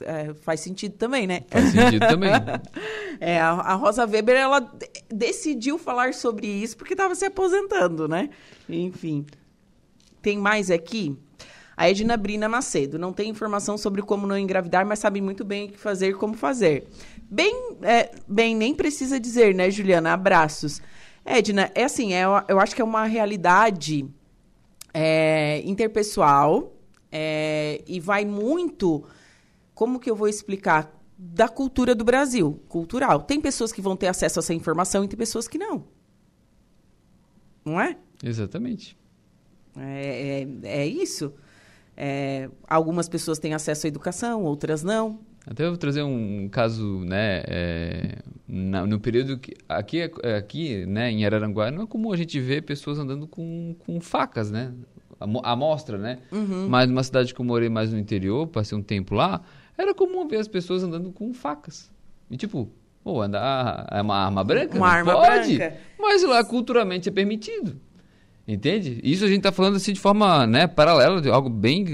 [0.00, 1.42] é, faz sentido também, né?
[1.48, 2.30] Faz sentido também.
[3.20, 4.72] é, a, a, Rosa Weber, ela
[5.12, 8.30] decidiu falar sobre isso porque estava se aposentando, né?
[8.66, 9.26] Enfim.
[10.22, 11.14] Tem mais aqui?
[11.76, 15.66] A Edna Brina Macedo não tem informação sobre como não engravidar, mas sabe muito bem
[15.66, 16.88] o que fazer e como fazer.
[17.30, 20.14] Bem, é, bem, nem precisa dizer, né, Juliana?
[20.14, 20.80] Abraços.
[21.22, 24.08] Edna, é assim, é, eu acho que é uma realidade
[24.98, 26.74] é, interpessoal
[27.12, 29.04] é, e vai muito.
[29.74, 30.90] Como que eu vou explicar?
[31.18, 33.20] Da cultura do Brasil, cultural.
[33.20, 35.84] Tem pessoas que vão ter acesso a essa informação e tem pessoas que não.
[37.62, 37.98] Não é?
[38.24, 38.96] Exatamente.
[39.76, 41.34] É, é, é isso.
[41.94, 45.20] É, algumas pessoas têm acesso à educação, outras não.
[45.46, 50.02] Até eu vou trazer um caso, né, é, na, no período que aqui,
[50.36, 54.50] aqui, né, em Araranguá, não é comum a gente ver pessoas andando com, com facas,
[54.50, 54.72] né,
[55.20, 56.18] a mostra, né?
[56.30, 56.68] Uhum.
[56.68, 59.40] Mas numa cidade que eu morei mais no interior, passei um tempo lá,
[59.78, 61.90] era comum ver as pessoas andando com facas.
[62.30, 62.68] E tipo,
[63.02, 64.76] pô, andar é uma arma branca?
[64.76, 65.76] Uma arma pode, branca.
[65.98, 67.80] Mas lá culturalmente é permitido.
[68.48, 69.00] Entende?
[69.02, 71.84] Isso a gente está falando assim de forma né, paralela, de algo bem.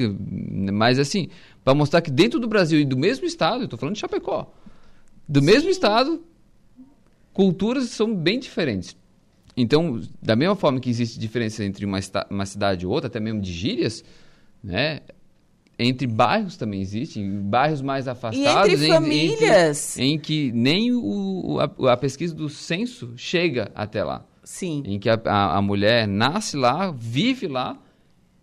[0.72, 1.28] Mas assim,
[1.64, 4.52] para mostrar que dentro do Brasil e do mesmo estado, eu estou falando de Chapecó,
[5.28, 5.46] do Sim.
[5.46, 6.22] mesmo estado,
[7.32, 8.96] culturas são bem diferentes.
[9.56, 11.98] Então, da mesma forma que existe diferença entre uma,
[12.30, 14.02] uma cidade e outra, até mesmo de gírias,
[14.62, 15.00] né?
[15.78, 18.70] Entre bairros também existe, em bairros mais afastados.
[18.70, 19.98] E entre famílias.
[19.98, 24.24] Em, em, em que nem o, a, a pesquisa do censo chega até lá.
[24.44, 24.82] Sim.
[24.86, 27.78] Em que a, a, a, mulher nasce lá, vive lá,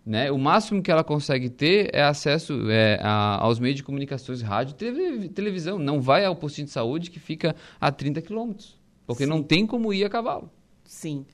[0.10, 0.32] né?
[0.32, 4.76] O máximo que ela consegue ter é acesso é, a, aos meios de comunicações, rádio
[5.24, 5.78] e televisão.
[5.78, 9.30] Não vai ao postinho de saúde que fica a 30 quilômetros, porque Sim.
[9.30, 10.50] não tem como ir a cavalo.
[10.84, 11.28] Sim.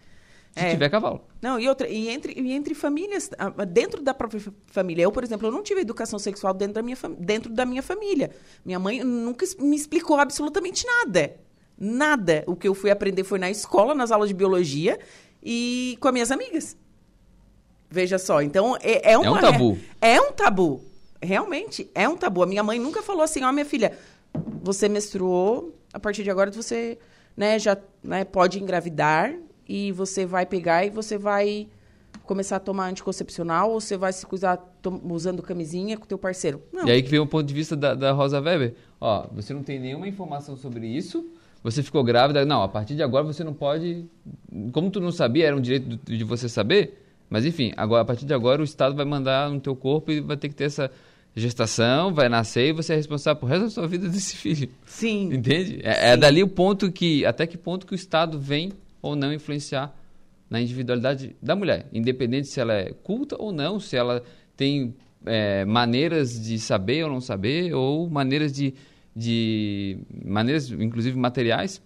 [0.51, 0.71] Se é.
[0.71, 1.21] tiver cavalo.
[1.41, 3.29] Não, e outra, e entre, e entre famílias,
[3.69, 5.03] dentro da própria família.
[5.03, 8.31] Eu, por exemplo, eu não tive educação sexual dentro da minha, dentro da minha família.
[8.65, 11.33] Minha mãe nunca me explicou absolutamente nada.
[11.79, 12.43] Nada.
[12.45, 14.99] O que eu fui aprender foi na escola, nas aulas de biologia
[15.41, 16.77] e com as minhas amigas.
[17.95, 19.77] Veja só, então é, é, uma, é um tabu.
[20.01, 20.83] É, é, um tabu.
[21.21, 22.43] Realmente, é um tabu.
[22.43, 23.93] A minha mãe nunca falou assim, ó, oh, minha filha,
[24.61, 26.97] você menstruou, a partir de agora você
[27.37, 29.33] né, já né, pode engravidar
[29.65, 31.69] e você vai pegar e você vai
[32.23, 34.59] começar a tomar anticoncepcional ou você vai se cuidar
[35.09, 36.61] usando camisinha com o teu parceiro.
[36.73, 36.85] Não.
[36.85, 38.75] E aí que vem o ponto de vista da, da Rosa Weber.
[38.99, 41.25] Ó, você não tem nenhuma informação sobre isso,
[41.63, 44.05] você ficou grávida, não, a partir de agora você não pode.
[44.73, 48.25] Como tu não sabia, era um direito de você saber, mas enfim, agora a partir
[48.25, 50.91] de agora o Estado vai mandar no teu corpo e vai ter que ter essa
[51.35, 54.69] gestação, vai nascer e você é responsável por resto da sua vida desse filho.
[54.85, 55.33] Sim.
[55.33, 55.79] Entende?
[55.83, 59.33] É, é, dali o ponto que, até que ponto que o Estado vem ou não
[59.33, 59.93] influenciar
[60.49, 64.23] na individualidade da mulher, independente se ela é culta ou não, se ela
[64.55, 68.73] tem é, maneiras de saber ou não saber, ou maneiras de
[69.15, 71.81] de maneiras, inclusive materiais,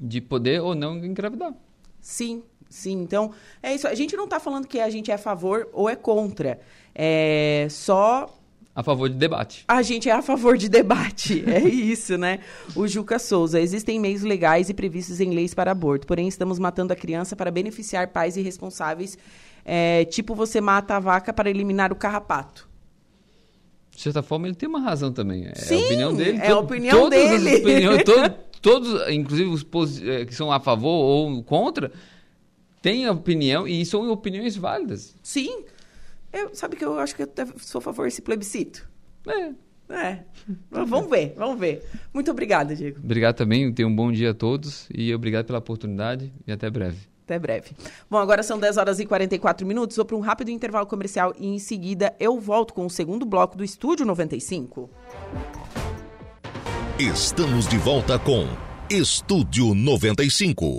[0.00, 1.52] de poder ou não engravidar.
[2.00, 2.42] Sim,
[2.74, 3.00] sim.
[3.02, 3.32] Então,
[3.62, 3.86] é isso.
[3.86, 6.60] A gente não está falando que a gente é a favor ou é contra.
[6.94, 8.38] É só
[8.74, 9.64] a favor de debate.
[9.68, 11.44] A gente é a favor de debate.
[11.48, 12.40] É isso, né?
[12.74, 13.60] O Juca Souza.
[13.60, 17.50] Existem meios legais e previstos em leis para aborto, porém estamos matando a criança para
[17.50, 19.16] beneficiar pais irresponsáveis.
[19.64, 22.74] É, tipo, você mata a vaca para eliminar o carrapato
[23.94, 25.46] de certa forma, ele tem uma razão também.
[25.46, 26.38] É Sim, a opinião dele.
[26.38, 27.50] É a opinião todas dele.
[27.50, 31.92] As opiniões, todo, todos, inclusive os eh, que são a favor ou contra,
[32.84, 35.16] têm a opinião e são opiniões válidas.
[35.22, 35.64] Sim.
[36.30, 38.86] Eu, sabe que eu acho que eu sou a favor desse plebiscito.
[39.26, 39.52] É.
[39.88, 40.18] É.
[40.70, 41.82] vamos ver, vamos ver.
[42.12, 43.00] Muito obrigada, Diego.
[43.02, 43.72] Obrigado também.
[43.72, 46.98] Tenha um bom dia a todos e obrigado pela oportunidade e até breve.
[47.24, 47.70] Até breve.
[48.10, 49.96] Bom, agora são 10 horas e 44 minutos.
[49.96, 53.56] Vou para um rápido intervalo comercial e em seguida eu volto com o segundo bloco
[53.56, 54.90] do Estúdio 95.
[56.98, 58.46] Estamos de volta com
[58.90, 60.76] Estúdio 95.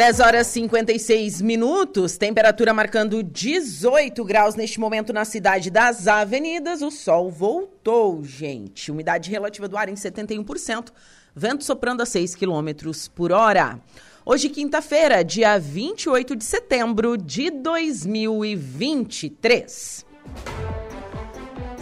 [0.00, 6.80] 10 horas e 56 minutos, temperatura marcando 18 graus neste momento na cidade das avenidas.
[6.80, 8.90] O sol voltou, gente.
[8.90, 10.88] Umidade relativa do ar em 71%,
[11.36, 13.78] vento soprando a 6 quilômetros por hora.
[14.24, 20.06] Hoje, quinta-feira, dia 28 de setembro de 2023.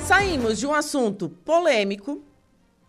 [0.08, 2.20] Saímos de um assunto polêmico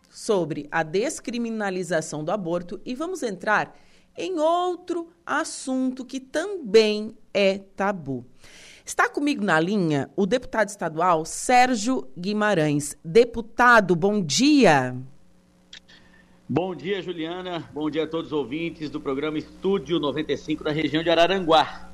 [0.10, 3.89] sobre a descriminalização do aborto e vamos entrar em
[4.38, 8.26] outro assunto que também é tabu.
[8.86, 12.98] Está comigo na linha o deputado estadual Sérgio Guimarães.
[13.06, 14.96] Deputado, bom dia.
[16.50, 17.70] Bom dia, Juliana.
[17.72, 21.92] Bom dia a todos os ouvintes do programa Estúdio 95 da região de Araranguá.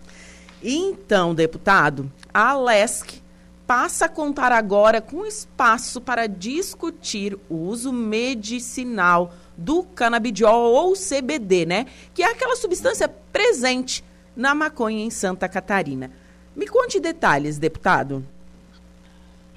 [0.63, 3.21] Então, deputado, a Alesc
[3.67, 11.65] passa a contar agora com espaço para discutir o uso medicinal do canabidiol ou CBD,
[11.65, 11.85] né?
[12.13, 14.03] Que é aquela substância presente
[14.35, 16.11] na maconha em Santa Catarina.
[16.55, 18.23] Me conte detalhes, deputado.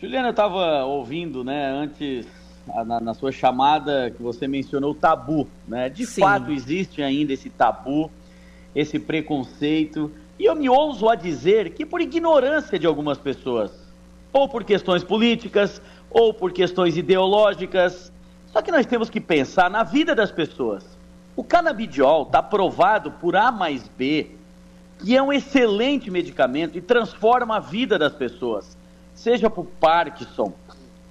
[0.00, 2.26] Juliana, eu estava ouvindo, né, antes,
[2.86, 5.88] na, na, sua chamada, que você mencionou o tabu, né?
[5.88, 6.20] De Sim.
[6.20, 8.10] fato, existe ainda esse tabu,
[8.74, 13.72] esse preconceito, e eu me ouso a dizer que por ignorância de algumas pessoas,
[14.32, 18.12] ou por questões políticas, ou por questões ideológicas.
[18.52, 20.84] Só que nós temos que pensar na vida das pessoas.
[21.36, 24.38] O canabidiol está provado por A mais B
[24.98, 28.76] que é um excelente medicamento e transforma a vida das pessoas,
[29.14, 30.52] seja para o Parkinson,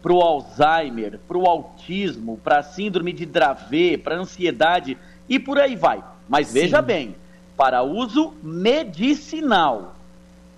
[0.02, 5.40] para o Alzheimer, para o autismo, para a síndrome de Dravet, para a ansiedade e
[5.40, 6.04] por aí vai.
[6.28, 6.62] Mas Sim.
[6.62, 7.16] veja bem,
[7.56, 9.96] para uso medicinal.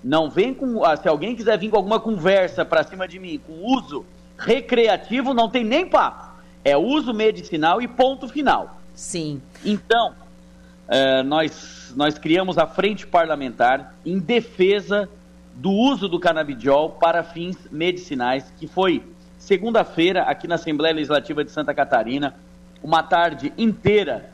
[0.03, 0.83] Não vem com.
[0.83, 4.05] Ah, se alguém quiser vir com alguma conversa para cima de mim com uso
[4.37, 6.28] recreativo, não tem nem papo.
[6.69, 8.79] É uso medicinal e ponto final.
[8.93, 9.41] Sim.
[9.65, 10.13] Então,
[10.87, 15.09] é, nós, nós criamos a frente parlamentar em defesa
[15.55, 19.03] do uso do canabidiol para fins medicinais, que foi
[19.39, 22.35] segunda-feira aqui na Assembleia Legislativa de Santa Catarina,
[22.83, 24.29] uma tarde inteira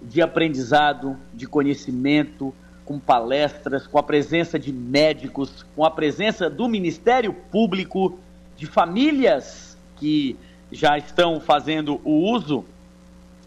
[0.00, 2.54] de aprendizado, de conhecimento,
[2.84, 8.16] com palestras, com a presença de médicos, com a presença do Ministério Público,
[8.56, 10.36] de famílias que
[10.70, 12.64] já estão fazendo o uso.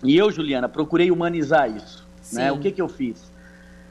[0.03, 2.05] E eu, Juliana, procurei humanizar isso.
[2.31, 2.51] Né?
[2.51, 3.31] O que, que eu fiz?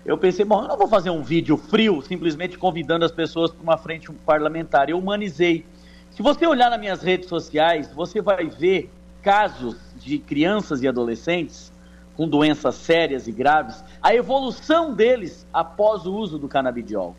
[0.04, 3.62] Eu pensei, bom, eu não vou fazer um vídeo frio, simplesmente convidando as pessoas para
[3.62, 4.88] uma frente parlamentar.
[4.88, 5.66] Eu humanizei.
[6.12, 11.72] Se você olhar nas minhas redes sociais, você vai ver casos de crianças e adolescentes
[12.16, 17.14] com doenças sérias e graves, a evolução deles após o uso do canabidiol.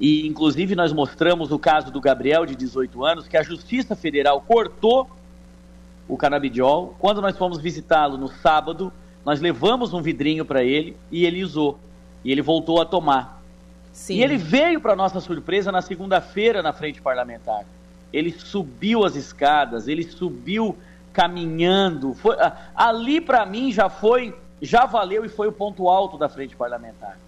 [0.00, 4.40] E, inclusive, nós mostramos o caso do Gabriel, de 18 anos, que a Justiça Federal
[4.40, 5.08] cortou
[6.08, 6.96] o canabidiol.
[6.98, 8.92] Quando nós fomos visitá-lo no sábado,
[9.24, 11.78] nós levamos um vidrinho para ele e ele usou.
[12.24, 13.42] E ele voltou a tomar.
[13.92, 14.16] Sim.
[14.16, 17.64] E ele veio, para nossa surpresa, na segunda-feira na frente parlamentar.
[18.12, 20.76] Ele subiu as escadas, ele subiu
[21.12, 22.14] caminhando.
[22.14, 22.36] Foi,
[22.74, 27.18] ali para mim já foi, já valeu e foi o ponto alto da frente parlamentar.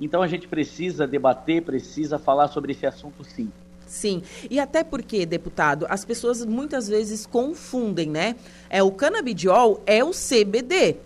[0.00, 3.50] Então a gente precisa debater, precisa falar sobre esse assunto sim.
[3.86, 8.34] Sim, e até porque, deputado, as pessoas muitas vezes confundem, né?
[8.68, 10.96] É o canabidiol é o CBD.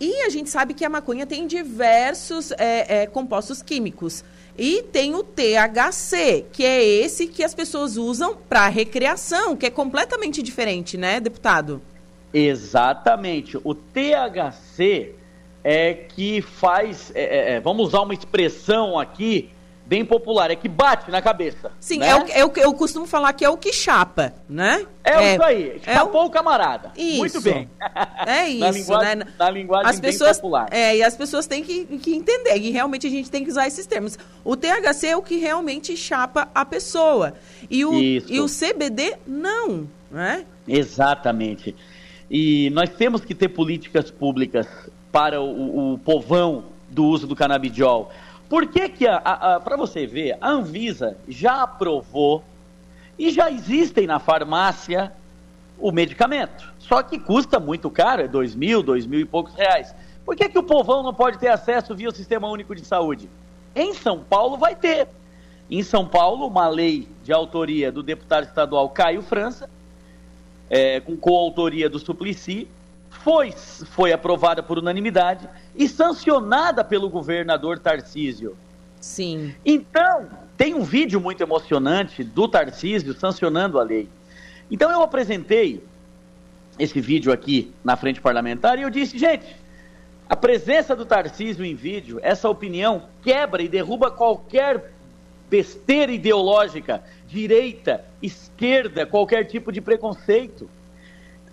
[0.00, 4.24] E a gente sabe que a maconha tem diversos é, é, compostos químicos.
[4.56, 9.70] E tem o THC, que é esse que as pessoas usam para recreação, que é
[9.70, 11.80] completamente diferente, né, deputado?
[12.34, 13.56] Exatamente.
[13.62, 15.14] O THC
[15.62, 19.50] é que faz, é, é, é, vamos usar uma expressão aqui,
[19.84, 21.72] bem popular, é que bate na cabeça.
[21.80, 22.08] Sim, né?
[22.08, 24.86] é, o, é o que eu costumo falar que é o que chapa, né?
[25.02, 26.26] É, é isso aí, chapou é o...
[26.26, 26.92] o camarada.
[26.96, 27.18] Isso.
[27.18, 27.70] Muito bem.
[28.26, 29.26] É isso, na linguagem, né?
[29.38, 30.68] Na linguagem as pessoas, popular.
[30.70, 33.66] É, e as pessoas têm que, que entender, e realmente a gente tem que usar
[33.66, 34.18] esses termos.
[34.44, 37.34] O THC é o que realmente chapa a pessoa.
[37.70, 40.44] E o, e o CBD, não, né?
[40.66, 41.74] Exatamente.
[42.30, 44.66] E nós temos que ter políticas públicas
[45.10, 48.10] para o, o povão do uso do canabidiol.
[48.48, 52.42] Por que que, para você ver, a Anvisa já aprovou
[53.18, 55.12] e já existem na farmácia
[55.78, 56.72] o medicamento.
[56.78, 59.94] Só que custa muito caro, é dois mil, dois mil e poucos reais.
[60.24, 63.28] Por que, que o povão não pode ter acesso via o Sistema Único de Saúde?
[63.74, 65.08] Em São Paulo vai ter.
[65.70, 69.68] Em São Paulo, uma lei de autoria do deputado estadual Caio França,
[70.70, 72.68] é, com coautoria do Suplicy,
[73.10, 78.56] foi, foi aprovada por unanimidade e sancionada pelo governador Tarcísio.
[79.00, 79.54] Sim.
[79.64, 84.08] Então, tem um vídeo muito emocionante do Tarcísio sancionando a lei.
[84.70, 85.82] Então, eu apresentei
[86.78, 89.56] esse vídeo aqui na frente parlamentar e eu disse, gente,
[90.28, 94.92] a presença do Tarcísio em vídeo, essa opinião quebra e derruba qualquer
[95.48, 100.68] besteira ideológica, direita, esquerda, qualquer tipo de preconceito.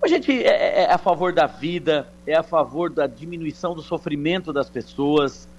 [0.06, 3.82] A gente é, é, é, a favor da vida, é a favor da diminuição do
[3.82, 5.50] sofrimento das pessoas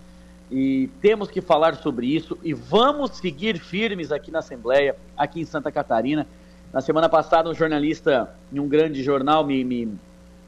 [0.49, 5.45] e temos que falar sobre isso e vamos seguir firmes aqui na Assembleia, aqui em
[5.45, 6.29] Santa Catarina.
[6.73, 9.99] Na semana passada, um jornalista em um grande jornal me, me,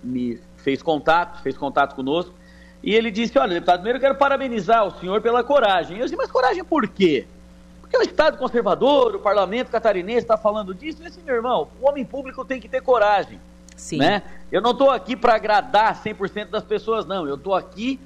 [0.01, 2.33] me fez contato, fez contato conosco
[2.81, 5.99] e ele disse: Olha, deputado, primeiro eu quero parabenizar o senhor pela coragem.
[5.99, 7.27] Eu disse: Mas coragem por quê?
[7.81, 11.03] Porque o Estado conservador, o parlamento catarinense está falando disso.
[11.03, 13.41] Eu disse: Meu irmão, o homem público tem que ter coragem.
[13.79, 13.99] Sim.
[13.99, 14.23] Né?
[14.53, 17.27] Eu não estou aqui para agradar 100% das pessoas, não.
[17.27, 17.99] Eu estou aqui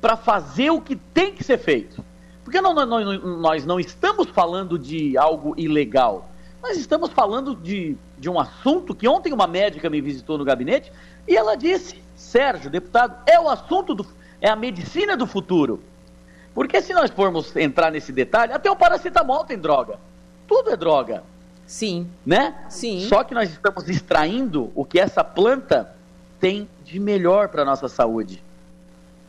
[0.00, 2.04] para fazer o que tem que ser feito.
[2.44, 6.28] Porque não, não, nós não estamos falando de algo ilegal.
[6.62, 10.92] Nós estamos falando de, de um assunto que ontem uma médica me visitou no gabinete
[11.26, 14.06] e ela disse: Sérgio, deputado, é o assunto do.
[14.40, 15.82] é a medicina do futuro.
[16.54, 19.98] Porque se nós formos entrar nesse detalhe, até o paracetamol tem droga.
[20.46, 21.24] Tudo é droga.
[21.66, 22.06] Sim.
[22.24, 22.54] Né?
[22.68, 23.06] Sim.
[23.08, 25.94] Só que nós estamos extraindo o que essa planta
[26.40, 28.42] tem de melhor para a nossa saúde.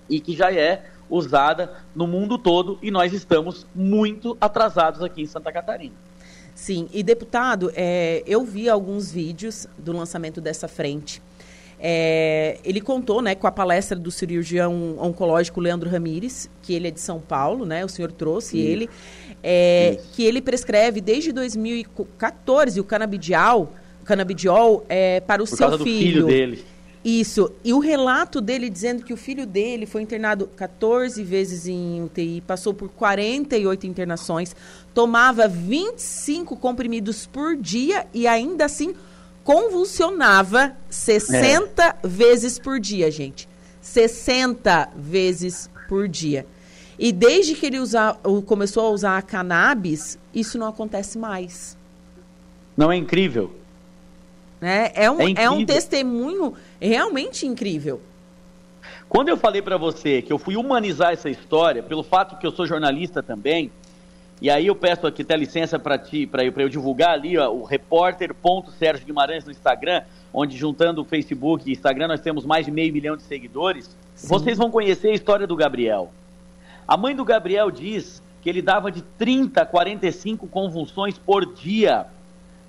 [0.09, 5.25] E que já é usada no mundo todo e nós estamos muito atrasados aqui em
[5.25, 5.95] Santa Catarina.
[6.53, 11.21] Sim, e deputado, é, eu vi alguns vídeos do lançamento dessa frente.
[11.79, 16.91] É, ele contou né, com a palestra do cirurgião oncológico Leandro Ramires, que ele é
[16.91, 17.85] de São Paulo, né?
[17.85, 18.67] O senhor trouxe Isso.
[18.67, 18.89] ele,
[19.43, 23.73] é, que ele prescreve desde 2014 o canabidiol,
[24.03, 25.85] canabidiol é, para o Por seu filho.
[25.85, 26.65] filho dele.
[27.03, 27.51] Isso.
[27.63, 32.41] E o relato dele dizendo que o filho dele foi internado 14 vezes em UTI,
[32.41, 34.53] passou por 48 internações,
[34.93, 38.93] tomava 25 comprimidos por dia e ainda assim
[39.43, 41.95] convulsionava 60 é.
[42.05, 43.47] vezes por dia, gente.
[43.81, 46.45] 60 vezes por dia.
[46.99, 51.77] E desde que ele usa, começou a usar a cannabis, isso não acontece mais.
[52.75, 53.55] Não é incrível?
[54.59, 54.91] Né?
[54.95, 58.01] É, um, é, é um testemunho realmente incrível.
[59.07, 62.51] Quando eu falei para você que eu fui humanizar essa história, pelo fato que eu
[62.51, 63.71] sou jornalista também,
[64.41, 67.49] e aí eu peço aqui até licença para ti, para eu, eu divulgar ali ó,
[67.49, 72.71] o repórter.sérgio Guimarães no Instagram, onde juntando o Facebook e Instagram nós temos mais de
[72.71, 73.95] meio milhão de seguidores.
[74.15, 74.27] Sim.
[74.27, 76.11] Vocês vão conhecer a história do Gabriel.
[76.88, 82.07] A mãe do Gabriel diz que ele dava de 30 a 45 convulsões por dia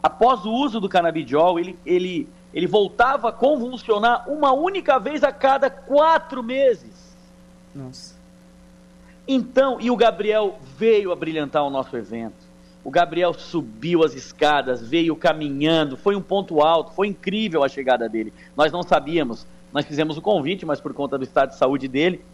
[0.02, 5.32] após o uso do canabidiol, ele, ele, ele voltava a convulsionar uma única vez a
[5.32, 7.16] cada quatro meses.
[7.74, 8.16] Nossa.
[9.26, 12.48] Então, e o Gabriel veio a brilhantar o nosso evento.
[12.82, 18.08] O Gabriel subiu as escadas, veio caminhando, foi um ponto alto, foi incrível a chegada
[18.08, 18.32] dele.
[18.56, 22.24] Nós não sabíamos, nós fizemos o convite, mas por conta do estado de saúde dele,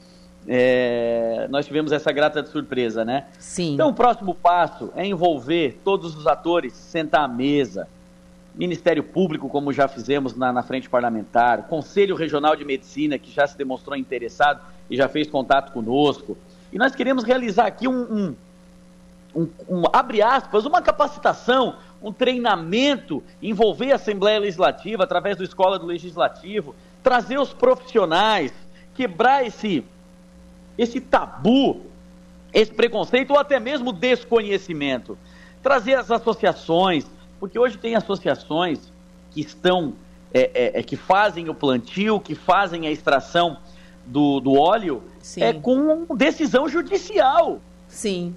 [0.46, 3.26] é, nós tivemos essa grata surpresa, né?
[3.38, 3.74] Sim.
[3.74, 7.88] Então, o próximo passo é envolver todos os atores, sentar à mesa,
[8.54, 13.46] Ministério Público, como já fizemos na, na frente parlamentar, Conselho Regional de Medicina, que já
[13.46, 16.36] se demonstrou interessado e já fez contato conosco.
[16.72, 18.34] E nós queremos realizar aqui um, um,
[19.34, 25.78] um, um abre aspas, uma capacitação, um treinamento, envolver a Assembleia Legislativa através do Escola
[25.78, 28.52] do Legislativo, trazer os profissionais,
[28.94, 29.84] quebrar esse
[30.76, 31.82] esse tabu,
[32.52, 35.18] esse preconceito ou até mesmo desconhecimento.
[35.62, 37.06] Trazer as associações,
[37.40, 38.92] porque hoje tem associações
[39.30, 39.94] que estão,
[40.32, 43.58] é, é, é que fazem o plantio, que fazem a extração
[44.06, 45.42] do, do óleo, Sim.
[45.42, 47.60] é com decisão judicial.
[47.88, 48.34] Sim.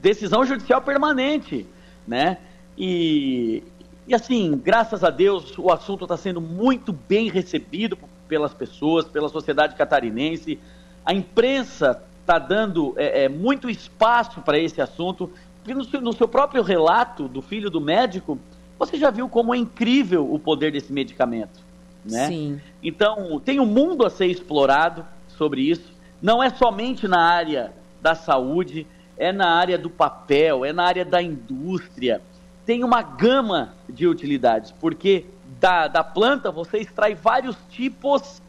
[0.00, 1.66] Decisão judicial permanente,
[2.06, 2.38] né?
[2.76, 3.62] E,
[4.06, 7.96] e assim, graças a Deus, o assunto está sendo muito bem recebido
[8.28, 10.58] pelas pessoas, pela sociedade catarinense.
[11.04, 15.30] A imprensa está dando é, é, muito espaço para esse assunto.
[15.66, 18.38] E no, no seu próprio relato do filho do médico,
[18.78, 21.60] você já viu como é incrível o poder desse medicamento.
[22.04, 22.28] Né?
[22.28, 22.60] Sim.
[22.82, 25.92] Então, tem um mundo a ser explorado sobre isso.
[26.20, 28.86] Não é somente na área da saúde,
[29.16, 32.20] é na área do papel, é na área da indústria.
[32.66, 35.26] Tem uma gama de utilidades, porque
[35.60, 38.42] da, da planta você extrai vários tipos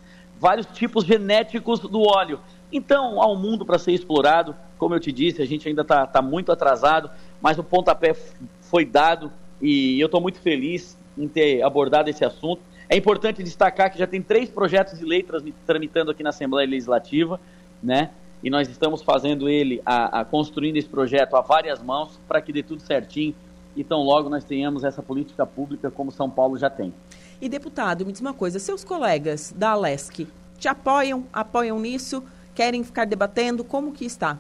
[0.46, 2.40] vários tipos genéticos do óleo.
[2.72, 4.56] Então, há um mundo para ser explorado.
[4.78, 7.10] Como eu te disse, a gente ainda está tá muito atrasado,
[7.42, 8.16] mas o pontapé
[8.62, 12.62] foi dado e eu estou muito feliz em ter abordado esse assunto.
[12.88, 15.26] É importante destacar que já tem três projetos de lei
[15.66, 17.40] tramitando aqui na Assembleia Legislativa,
[17.82, 18.12] né?
[18.44, 22.54] E nós estamos fazendo ele, a, a construindo esse projeto a várias mãos para que
[22.54, 23.34] dê tudo certinho
[23.76, 26.94] e tão logo nós tenhamos essa política pública como São Paulo já tem.
[27.42, 32.24] E deputado, me diz uma coisa, seus colegas da Alesc te apoiam, apoiam nisso,
[32.54, 34.38] querem ficar debatendo, como que está?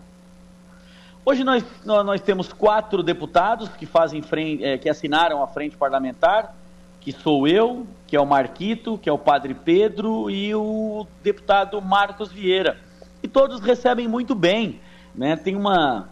[1.25, 6.55] Hoje nós, nós temos quatro deputados que fazem frente, é, que assinaram a frente parlamentar,
[7.01, 11.81] que sou eu, que é o Marquito, que é o Padre Pedro e o deputado
[11.81, 12.77] Marcos Vieira.
[13.21, 14.79] E todos recebem muito bem,
[15.13, 15.36] né?
[15.36, 16.09] Tem uma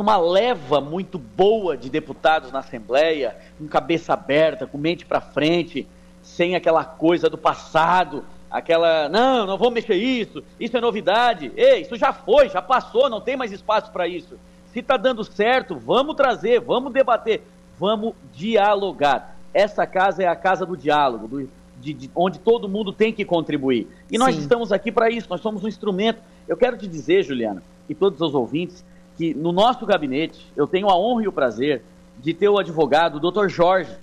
[0.00, 5.86] uma leva muito boa de deputados na Assembleia, com cabeça aberta, com mente para frente,
[6.22, 11.52] sem aquela coisa do passado, aquela, não, não vou mexer isso, isso é novidade.
[11.56, 14.38] Ei, isso já foi, já passou, não tem mais espaço para isso.
[14.72, 17.42] Se está dando certo, vamos trazer, vamos debater,
[17.78, 19.36] vamos dialogar.
[19.54, 23.24] Essa casa é a casa do diálogo, do, de, de, onde todo mundo tem que
[23.24, 23.88] contribuir.
[24.10, 24.42] E nós Sim.
[24.42, 26.20] estamos aqui para isso, nós somos um instrumento.
[26.46, 28.84] Eu quero te dizer, Juliana, e todos os ouvintes,
[29.16, 31.82] que no nosso gabinete eu tenho a honra e o prazer
[32.18, 33.96] de ter o advogado, doutor Jorge,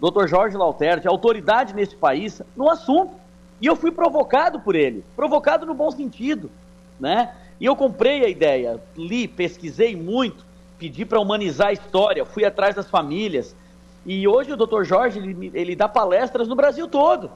[0.00, 0.26] Dr.
[0.26, 3.12] Jorge Lauterti, autoridade nesse país, no assunto.
[3.60, 6.50] E eu fui provocado por ele, provocado no bom sentido,
[6.98, 7.34] né?
[7.60, 10.46] E eu comprei a ideia, li, pesquisei muito,
[10.78, 13.54] pedi para humanizar a história, fui atrás das famílias.
[14.06, 14.82] E hoje o Dr.
[14.84, 17.30] Jorge, ele, ele dá palestras no Brasil todo.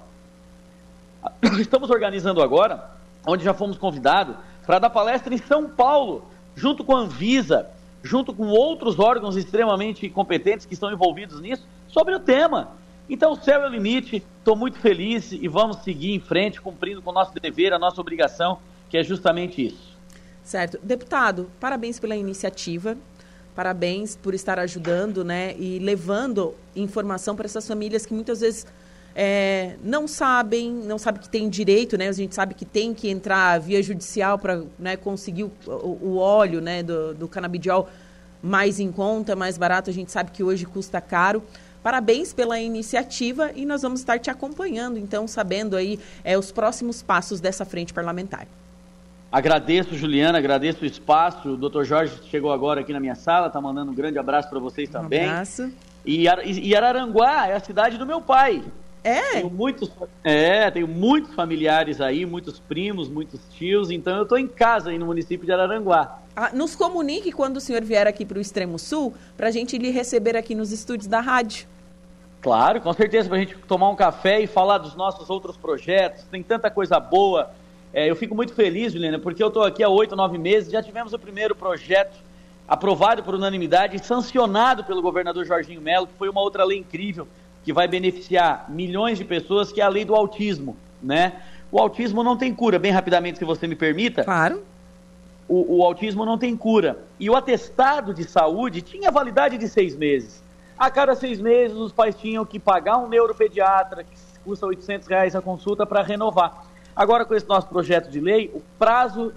[1.60, 2.90] Estamos organizando agora,
[3.26, 6.24] onde já fomos convidados, para dar palestra em São Paulo,
[6.54, 7.66] junto com a Anvisa,
[8.02, 12.72] junto com outros órgãos extremamente competentes que estão envolvidos nisso, sobre o tema.
[13.08, 17.02] Então, o céu é o limite, estou muito feliz e vamos seguir em frente, cumprindo
[17.02, 19.94] com o nosso dever, a nossa obrigação, que é justamente isso.
[20.42, 20.78] Certo.
[20.82, 22.96] Deputado, parabéns pela iniciativa.
[23.54, 28.66] Parabéns por estar ajudando, né, e levando informação para essas famílias que muitas vezes
[29.14, 32.08] é, não sabem, não sabem que tem direito, né?
[32.08, 35.52] A gente sabe que tem que entrar via judicial para né, conseguir o,
[36.02, 37.88] o, óleo, né, do, do canabidiol
[38.42, 39.88] mais em conta, mais barato.
[39.88, 41.42] A gente sabe que hoje custa caro.
[41.82, 47.02] Parabéns pela iniciativa e nós vamos estar te acompanhando, então, sabendo aí é, os próximos
[47.02, 48.46] passos dessa frente parlamentar.
[49.30, 51.50] Agradeço, Juliana, agradeço o espaço.
[51.50, 54.58] O doutor Jorge chegou agora aqui na minha sala, tá mandando um grande abraço para
[54.58, 55.26] vocês também.
[55.26, 55.72] Um abraço.
[56.06, 58.62] E, e Araranguá é a cidade do meu pai.
[59.04, 59.32] É?
[59.34, 59.92] Tenho muitos,
[60.24, 64.98] é, tenho muitos familiares aí, muitos primos, muitos tios, então eu estou em casa aí
[64.98, 66.20] no município de Araranguá.
[66.34, 69.76] Ah, nos comunique quando o senhor vier aqui para o Extremo Sul, para a gente
[69.76, 71.68] lhe receber aqui nos estúdios da rádio.
[72.40, 76.24] Claro, com certeza, para a gente tomar um café e falar dos nossos outros projetos.
[76.24, 77.50] Tem tanta coisa boa
[77.94, 80.82] é, eu fico muito feliz, Juliana, porque eu estou aqui há oito, nove meses, já
[80.82, 82.18] tivemos o primeiro projeto
[82.66, 87.28] aprovado por unanimidade e sancionado pelo governador Jorginho Melo, que foi uma outra lei incrível
[87.64, 91.40] que vai beneficiar milhões de pessoas, que é a lei do autismo, né?
[91.72, 94.22] O autismo não tem cura, bem rapidamente, se você me permita.
[94.22, 94.62] Claro.
[95.48, 96.98] O, o autismo não tem cura.
[97.18, 100.42] E o atestado de saúde tinha validade de seis meses.
[100.78, 105.34] A cada seis meses, os pais tinham que pagar um neuropediatra, que custa 800 reais
[105.34, 106.64] a consulta, para renovar.
[106.94, 109.32] Agora, com esse nosso projeto de lei, o prazo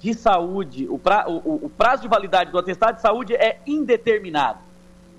[0.00, 4.58] de saúde, o, pra, o, o prazo de validade do atestado de saúde é indeterminado,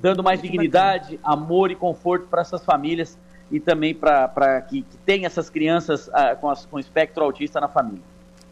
[0.01, 3.17] dando mais dignidade, amor e conforto para essas famílias
[3.51, 7.67] e também para que, que tenha essas crianças ah, com, as, com espectro autista na
[7.67, 8.03] família.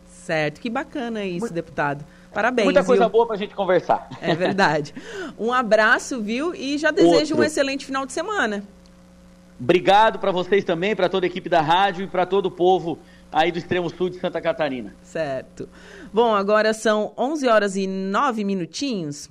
[0.06, 1.54] Certo, que bacana isso, Muito...
[1.54, 2.04] deputado.
[2.34, 2.66] Parabéns.
[2.66, 3.12] Muita coisa viu?
[3.12, 4.10] boa para a gente conversar.
[4.22, 4.94] É verdade.
[5.40, 6.56] Um abraço, viu?
[6.56, 7.40] E já desejo Outro.
[7.40, 8.64] um excelente final de semana.
[9.60, 12.98] Obrigado para vocês também, para toda a equipe da rádio e para todo o povo
[13.32, 14.96] aí do extremo sul de Santa Catarina.
[15.04, 15.70] Certo.
[16.12, 19.30] Bom, agora são 11 horas e 9 minutinhos.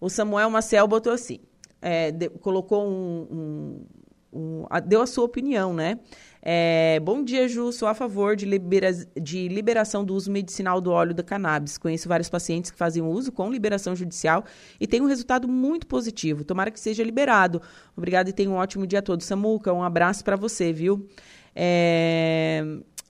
[0.00, 1.40] O Samuel Maciel botou assim,
[1.80, 3.86] é, de, colocou um, um,
[4.32, 5.98] um a, deu a sua opinião, né?
[6.40, 7.72] É, bom dia, Ju.
[7.72, 11.76] Sou a favor de, libera de liberação do uso medicinal do óleo da cannabis.
[11.76, 14.44] Conheço vários pacientes que fazem uso com liberação judicial
[14.80, 16.44] e tem um resultado muito positivo.
[16.44, 17.60] Tomara que seja liberado.
[17.96, 19.22] Obrigada e tenha um ótimo dia todo.
[19.22, 21.06] Samuca, um abraço para você, viu?
[21.54, 22.62] É,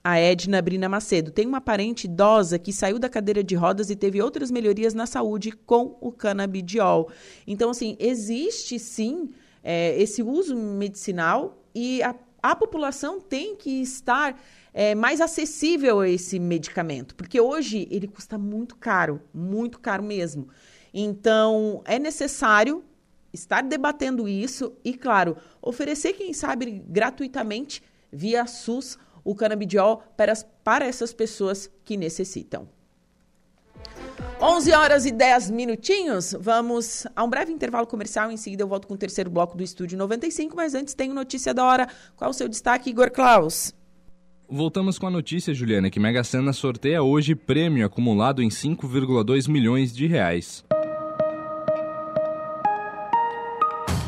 [0.03, 1.31] a Edna Brina Macedo.
[1.31, 5.07] Tem uma parente idosa que saiu da cadeira de rodas e teve outras melhorias na
[5.07, 7.11] saúde com o canabidiol.
[7.47, 9.31] Então, assim, existe sim
[9.63, 14.41] é, esse uso medicinal e a, a população tem que estar
[14.73, 20.49] é, mais acessível a esse medicamento, porque hoje ele custa muito caro, muito caro mesmo.
[20.95, 22.85] Então, é necessário
[23.33, 30.33] estar debatendo isso e, claro, oferecer, quem sabe, gratuitamente via SUS o canabidiol para,
[30.65, 32.67] para essas pessoas que necessitam.
[34.41, 36.35] 11 horas e 10 minutinhos.
[36.41, 38.31] Vamos a um breve intervalo comercial.
[38.31, 40.57] Em seguida, eu volto com o terceiro bloco do Estúdio 95.
[40.57, 41.89] Mas antes, tem notícia da hora.
[42.17, 43.75] Qual o seu destaque, Igor Klaus?
[44.49, 49.95] Voltamos com a notícia, Juliana, que Mega Sena sorteia hoje prêmio acumulado em 5,2 milhões
[49.95, 50.65] de reais.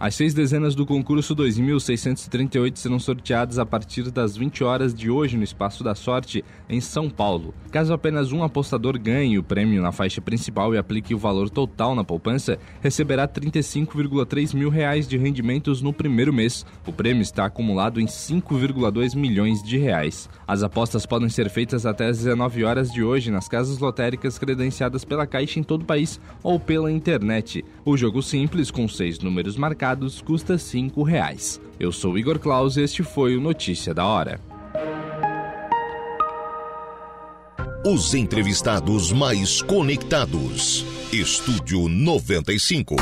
[0.00, 5.36] As seis dezenas do concurso 2638 serão sorteadas a partir das 20 horas de hoje
[5.36, 7.52] no Espaço da Sorte, em São Paulo.
[7.72, 11.96] Caso apenas um apostador ganhe o prêmio na faixa principal e aplique o valor total
[11.96, 16.64] na poupança, receberá 35,3 mil reais de rendimentos no primeiro mês.
[16.86, 20.30] O prêmio está acumulado em 5,2 milhões de reais.
[20.46, 25.04] As apostas podem ser feitas até às 19 horas de hoje nas casas lotéricas credenciadas
[25.04, 27.64] pela Caixa em todo o país ou pela internet.
[27.84, 31.60] O jogo simples, com seis números marcados, mercados custa R$ 5,00.
[31.80, 34.38] Eu sou Igor Claus e este foi o Notícia da Hora.
[37.86, 40.84] Os entrevistados mais conectados.
[41.10, 42.96] Estúdio 95.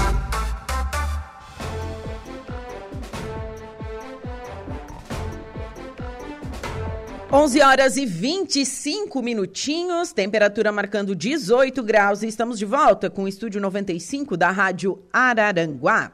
[7.32, 13.28] 11 horas e 25 minutinhos, temperatura marcando 18 graus e estamos de volta com o
[13.28, 16.12] estúdio 95 da Rádio Araranguá.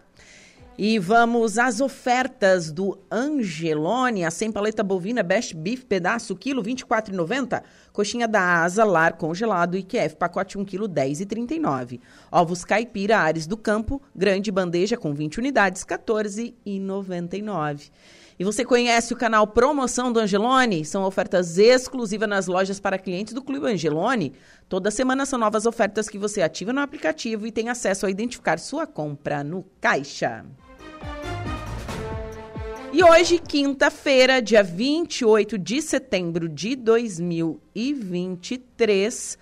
[0.78, 7.62] E vamos às ofertas do Angelone, a sem paleta bovina Best Beef pedaço quilo 24,90,
[7.92, 12.00] coxinha da asa lar congelado e QF pacote 1 quilo 10,39.
[12.30, 17.90] Ovos caipira Ares do Campo, grande bandeja com 20 unidades 14,99.
[18.38, 20.86] E você conhece o canal Promoção do Angelone?
[20.86, 24.32] São ofertas exclusivas nas lojas para clientes do Clube Angelone.
[24.70, 28.58] Toda semana são novas ofertas que você ativa no aplicativo e tem acesso a identificar
[28.58, 30.46] sua compra no caixa.
[32.93, 39.38] E hoje, quinta-feira, dia 28 de setembro de 2023,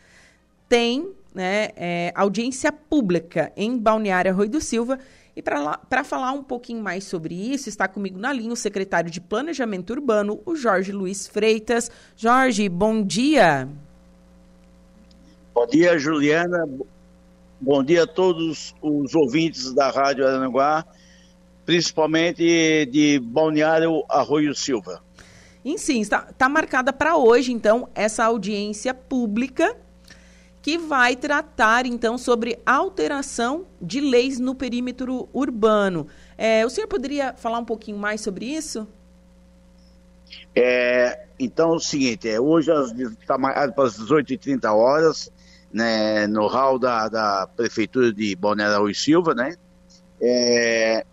[0.69, 5.01] tem né, é, audiência pública em Balneário Rui do Silva
[5.35, 9.21] e para falar um pouquinho mais sobre isso, está comigo na linha o secretário de
[9.21, 11.91] Planejamento Urbano, o Jorge Luiz Freitas.
[12.17, 13.69] Jorge, bom dia.
[15.53, 16.69] Bom dia, Juliana.
[17.61, 20.87] Bom dia a todos os ouvintes da Rádio Aranaguá,
[21.71, 25.01] principalmente de Balneário Arroio Silva.
[25.64, 29.77] E sim, está, está marcada para hoje, então, essa audiência pública
[30.61, 36.09] que vai tratar então sobre alteração de leis no perímetro urbano.
[36.37, 38.85] É, o senhor poderia falar um pouquinho mais sobre isso?
[40.53, 42.73] É, então, é o seguinte, é, hoje
[43.21, 45.31] está marcado para as 18h30 horas,
[45.73, 49.55] né, no hall da, da Prefeitura de Balneário e Silva, né?
[50.21, 51.07] É,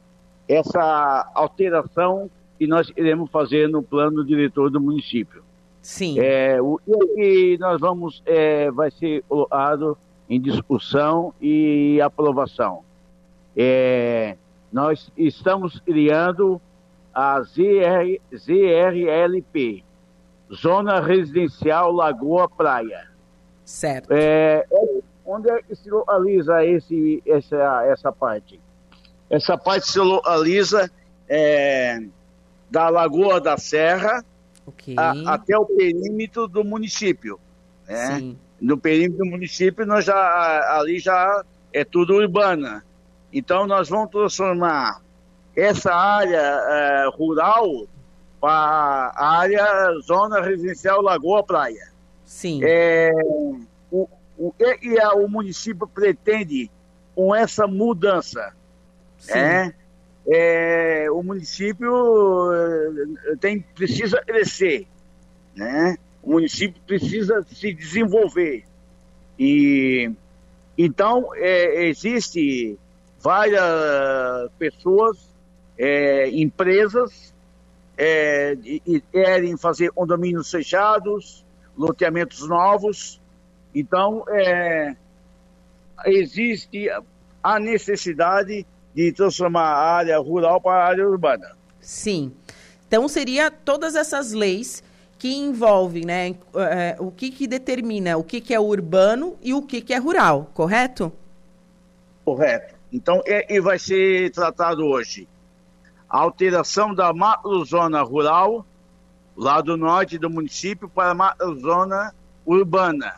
[0.48, 5.44] essa alteração que nós iremos fazer no plano diretor do município.
[5.82, 6.20] Sim.
[6.20, 6.80] É, o,
[7.16, 9.98] e, nós vamos, é, vai ser colocado
[10.30, 12.84] em discussão e aprovação.
[13.56, 14.36] É,
[14.72, 16.62] nós estamos criando
[17.14, 19.84] a ZR, ZRLP,
[20.54, 23.08] Zona Residencial Lagoa Praia.
[23.64, 24.12] Certo.
[24.12, 24.66] É,
[25.26, 28.60] onde é que se localiza esse, essa, essa parte?
[29.30, 30.90] Essa parte se localiza
[31.28, 32.02] é,
[32.70, 34.24] da Lagoa da Serra,
[34.68, 34.96] Okay.
[34.98, 37.40] A, até o perímetro do município.
[37.88, 38.18] Né?
[38.18, 38.38] Sim.
[38.60, 42.84] No perímetro do município, nós já, ali já é tudo urbana.
[43.32, 45.02] Então, nós vamos transformar
[45.56, 47.88] essa área é, rural
[48.42, 49.66] para a área
[50.02, 51.92] zona residencial Lagoa Praia.
[52.26, 52.60] Sim.
[52.64, 53.12] É,
[53.90, 54.08] o,
[54.38, 56.70] o, e a, o município pretende,
[57.16, 58.54] com essa mudança.
[59.28, 59.74] Né?
[60.28, 64.86] é, o município eh, tem, precisa crescer,
[65.56, 65.98] né?
[66.22, 68.66] O município precisa se desenvolver.
[69.40, 70.12] E
[70.78, 72.78] então é, existe
[73.22, 75.18] várias pessoas,
[75.78, 77.34] é, empresas
[77.98, 81.46] é, e querem fazer condomínios fechados,
[81.78, 83.22] loteamentos novos.
[83.74, 84.96] Então é,
[86.06, 86.90] existe
[87.42, 88.66] a necessidade
[88.98, 91.52] de transformar a área rural para a área urbana.
[91.80, 92.32] Sim.
[92.88, 94.84] Então, seria todas essas leis
[95.20, 99.62] que envolvem, né, é, o que, que determina o que, que é urbano e o
[99.62, 101.14] que, que é rural, correto?
[102.26, 102.74] Correto.
[102.92, 105.28] Então, é, e vai ser tratado hoje
[106.10, 108.66] a alteração da macrozona rural,
[109.36, 113.14] lá do norte do município, para a macrozona urbana.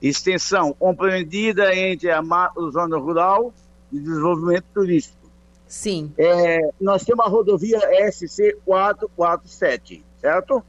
[0.00, 3.52] Extensão compreendida entre a macrozona rural
[3.90, 5.18] de desenvolvimento turístico.
[5.66, 6.12] Sim.
[6.18, 7.78] É, nós temos a rodovia
[8.10, 10.64] SC 447, certo?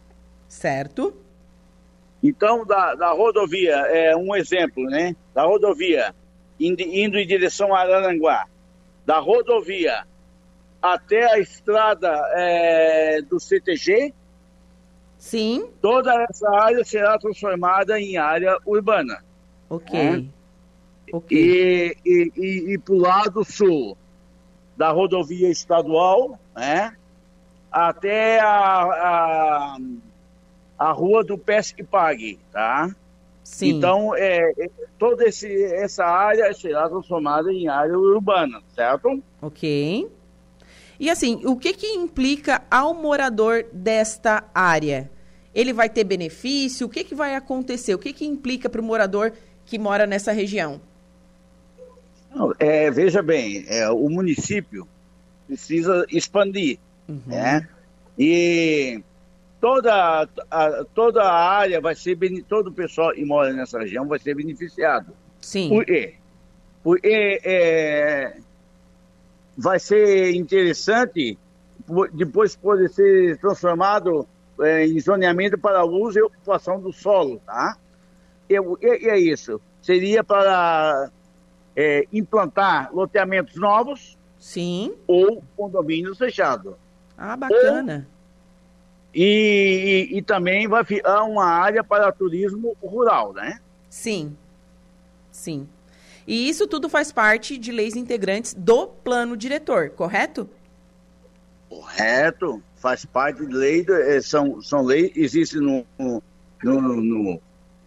[0.47, 1.13] Certo.
[2.23, 5.15] Então, da, da rodovia, é um exemplo, né?
[5.33, 6.13] Da rodovia
[6.59, 8.45] indo, indo em direção a Araranguá,
[9.05, 10.05] da rodovia
[10.81, 14.13] até a estrada é, do CTG,
[15.17, 15.69] Sim.
[15.81, 19.23] toda essa área será transformada em área urbana.
[19.69, 19.99] Ok.
[19.99, 20.23] É.
[21.11, 21.37] Ok.
[21.37, 23.97] E, e, e, e para o lado sul
[24.77, 26.95] da rodovia estadual, né?
[27.71, 29.77] Até a, a,
[30.77, 32.93] a rua do Pesque Pague, tá?
[33.43, 33.69] Sim.
[33.69, 39.21] Então, é, é, toda esse, essa área será transformada em área urbana, certo?
[39.41, 40.09] Ok.
[40.99, 45.09] E assim, o que que implica ao morador desta área?
[45.53, 46.87] Ele vai ter benefício?
[46.87, 47.93] O que que vai acontecer?
[47.93, 49.33] O que que implica para o morador
[49.65, 50.79] que mora nessa região?
[52.33, 54.87] Não, é, veja bem, é, o município
[55.47, 56.79] precisa expandir,
[57.09, 57.19] Uhum.
[57.27, 57.67] né?
[58.17, 59.03] E
[59.59, 62.17] toda a, toda a área vai ser,
[62.47, 65.11] todo o pessoal que mora nessa região vai ser beneficiado.
[65.41, 65.69] Sim.
[65.69, 66.15] Por quê?
[66.83, 68.37] Porque é,
[69.57, 71.37] vai ser interessante
[71.85, 74.27] po- depois poder ser transformado
[74.61, 77.75] é, em zoneamento para uso e ocupação do solo, tá?
[78.49, 78.55] E
[79.07, 79.59] é isso.
[79.81, 81.09] Seria para
[81.75, 84.17] é, implantar loteamentos novos.
[84.37, 84.95] Sim.
[85.07, 86.73] Ou condomínios fechados.
[87.17, 88.07] Ah, bacana.
[88.07, 88.21] Ou,
[89.13, 93.59] e, e, e, também vai ficar uma área para turismo rural, né?
[93.89, 94.35] Sim.
[95.31, 95.67] Sim.
[96.25, 100.49] E isso tudo faz parte de leis integrantes do plano diretor, correto?
[101.67, 102.63] Correto.
[102.75, 106.23] Faz parte de lei, eh, são, são leis, existe no, no,
[106.63, 107.41] no, no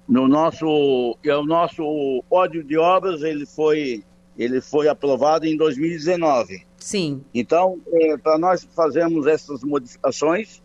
[0.08, 4.04] nosso, é o nosso Código de Obras, ele foi,
[4.36, 6.64] ele foi aprovado em 2019.
[6.76, 7.22] Sim.
[7.32, 10.62] Então, é, para nós fazermos essas modificações,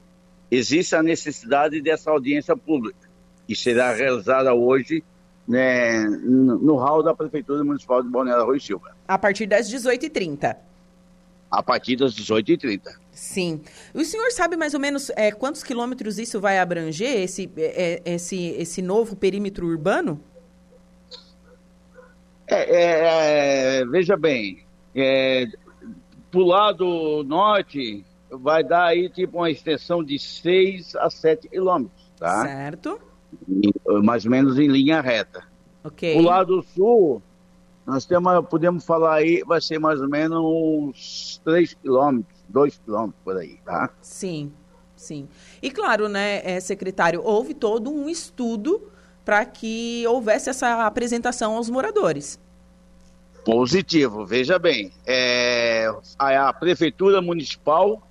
[0.52, 3.10] existe a necessidade dessa audiência pública,
[3.48, 5.04] que será realizada hoje
[5.48, 8.96] né, no hall da Prefeitura Municipal de Balneário Rui Silva.
[9.08, 10.56] A partir das 18h30.
[11.50, 12.82] A partir das 18h30.
[13.20, 13.62] Sim.
[13.94, 18.50] O senhor sabe mais ou menos é, quantos quilômetros isso vai abranger, esse, é, esse,
[18.58, 20.20] esse novo perímetro urbano?
[22.48, 24.66] É, é, é veja bem,
[24.96, 25.46] é,
[26.32, 32.44] pro lado norte vai dar aí tipo uma extensão de 6 a 7 quilômetros, tá?
[32.44, 33.10] Certo
[34.04, 35.44] mais ou menos em linha reta.
[35.84, 36.18] Ok.
[36.18, 37.22] O lado sul,
[37.90, 43.22] nós temos, podemos falar aí, vai ser mais ou menos uns 3 quilômetros, 2 quilômetros
[43.24, 43.90] por aí, tá?
[44.00, 44.52] Sim,
[44.96, 45.28] sim.
[45.60, 48.90] E claro, né, é, secretário, houve todo um estudo
[49.26, 52.40] para que houvesse essa apresentação aos moradores.
[53.44, 58.04] Positivo, veja bem, é, a, a Prefeitura Municipal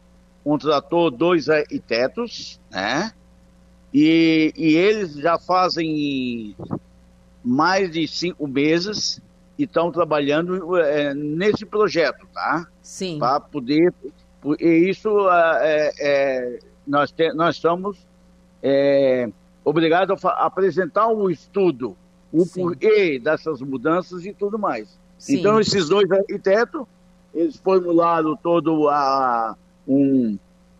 [0.42, 3.12] contratou dois arquitetos, né?
[3.94, 6.56] E, e eles já fazem
[7.44, 9.20] mais de cinco meses
[9.59, 12.66] e estão trabalhando é, nesse projeto, tá?
[12.80, 13.18] Sim.
[13.18, 13.92] Para poder.
[14.61, 17.98] E isso é, é, nós, te, nós estamos
[18.62, 19.28] é,
[19.64, 21.96] obrigados a apresentar um estudo,
[22.32, 22.62] o Sim.
[22.62, 24.96] porquê dessas mudanças e tudo mais.
[25.18, 25.40] Sim.
[25.40, 26.86] Então, esses dois arquitetos,
[27.34, 29.56] eles formularam todo a,
[29.86, 30.38] um,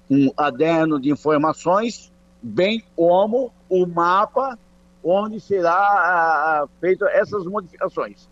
[0.09, 4.57] um aderno de informações bem como o mapa
[5.03, 8.29] onde será feito essas modificações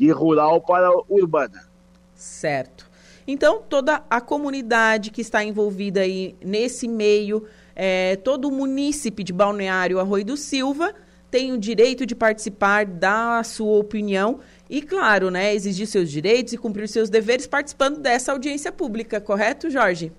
[0.00, 1.68] de rural para urbana.
[2.14, 2.88] Certo.
[3.26, 7.46] Então, toda a comunidade que está envolvida aí nesse meio,
[7.76, 10.94] é, todo o munícipe de Balneário Arroio do Silva
[11.30, 14.40] tem o direito de participar, dar a sua opinião
[14.70, 19.68] e, claro, né, exigir seus direitos e cumprir seus deveres participando dessa audiência pública, correto,
[19.68, 20.10] Jorge?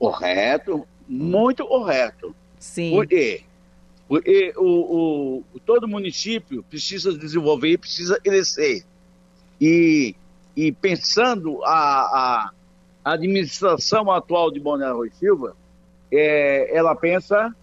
[0.00, 2.34] Correto muito correto.
[2.58, 2.90] Sim.
[2.90, 3.42] Por quê?
[4.10, 8.82] Porque o, o, todo município precisa desenvolver, precisa crescer.
[9.60, 10.16] E,
[10.56, 12.50] e pensando a,
[13.04, 15.56] a administração atual de Balneário Rui Silva,
[16.10, 17.54] é, ela pensa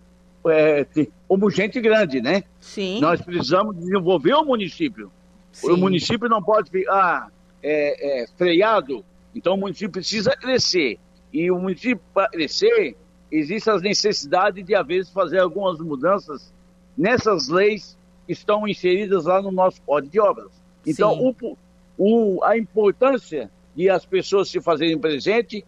[0.48, 0.88] é,
[1.28, 2.46] como gente grande, né?
[2.62, 3.02] Sim.
[3.02, 5.12] Nós precisamos desenvolver o município.
[5.52, 5.72] Sim.
[5.72, 7.30] O município não pode ficar
[7.62, 9.04] é, é, freado,
[9.36, 10.98] então o município precisa crescer.
[11.34, 12.96] E o município, para crescer,
[13.32, 16.52] existe a necessidade de, às vezes, fazer algumas mudanças
[16.98, 20.52] nessas leis que estão inseridas lá no nosso Código de Obras.
[20.86, 21.58] Então, o,
[21.98, 25.66] o, a importância de as pessoas se fazerem presente,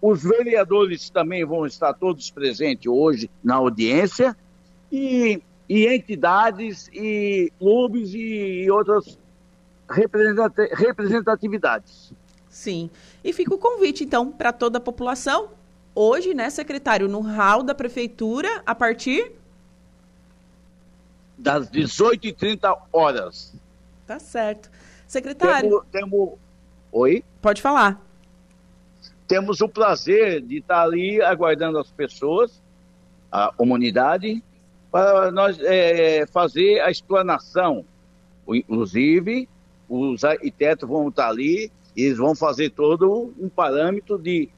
[0.00, 4.36] os vereadores também vão estar todos presentes hoje na audiência,
[4.90, 9.18] e, e entidades, e clubes e, e outras
[9.88, 12.12] representatividades.
[12.48, 12.90] Sim.
[13.22, 15.59] E fica o convite, então, para toda a população
[15.94, 19.32] hoje, né, secretário, no hall da prefeitura, a partir
[21.36, 23.54] das 18h30 horas.
[24.06, 24.70] Tá certo.
[25.06, 25.84] Secretário.
[25.90, 26.38] Temos, temos...
[26.92, 27.24] Oi?
[27.40, 28.00] Pode falar.
[29.26, 32.60] Temos o prazer de estar ali aguardando as pessoas,
[33.30, 34.42] a comunidade,
[34.90, 37.84] para nós é, fazer a explanação.
[38.48, 39.48] Inclusive,
[39.88, 44.48] os arquitetos vão estar ali, eles vão fazer todo um parâmetro de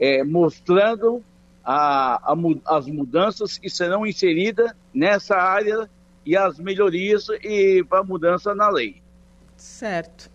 [0.00, 1.22] é, mostrando
[1.62, 2.36] a, a,
[2.66, 5.88] as mudanças que serão inseridas nessa área
[6.24, 9.02] e as melhorias e para mudança na lei.
[9.56, 10.30] Certo.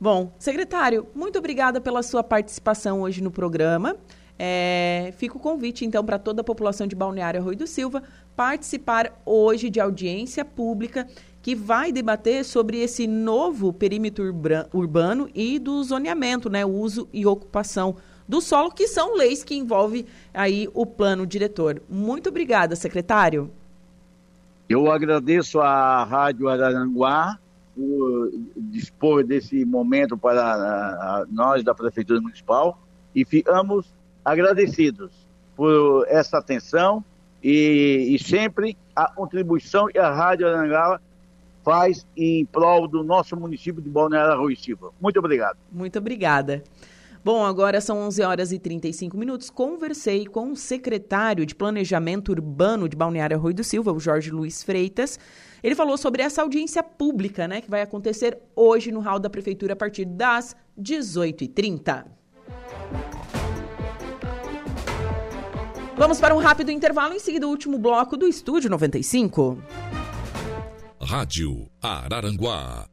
[0.00, 3.96] Bom, secretário, muito obrigada pela sua participação hoje no programa.
[4.38, 8.02] É, fica o convite, então, para toda a população de Balneário Arroio do Silva
[8.34, 11.06] participar hoje de audiência pública
[11.40, 14.24] que vai debater sobre esse novo perímetro
[14.72, 17.96] urbano e do zoneamento, né, uso e ocupação
[18.28, 21.82] do solo, que são leis que envolvem aí o plano diretor.
[21.88, 23.50] Muito obrigada, secretário.
[24.68, 27.38] Eu agradeço à Rádio Araranguá
[27.74, 32.78] por dispor desse momento para nós da Prefeitura Municipal
[33.14, 33.86] e ficamos
[34.24, 35.10] agradecidos
[35.56, 37.04] por essa atenção
[37.42, 41.00] e, e sempre a contribuição que a Rádio Arangala
[41.64, 44.90] faz em prol do nosso município de Balneário Rui Silva.
[45.00, 45.56] Muito obrigado.
[45.70, 46.62] Muito obrigada.
[47.24, 49.48] Bom, agora são 11 horas e 35 minutos.
[49.48, 54.64] Conversei com o secretário de Planejamento Urbano de Balneário Rui do Silva, o Jorge Luiz
[54.64, 55.20] Freitas.
[55.62, 59.74] Ele falou sobre essa audiência pública, né, que vai acontecer hoje no hall da prefeitura
[59.74, 62.06] a partir das 18h30.
[65.96, 69.58] Vamos para um rápido intervalo, em seguida o último bloco do Estúdio 95.
[71.00, 72.91] Rádio Araranguá.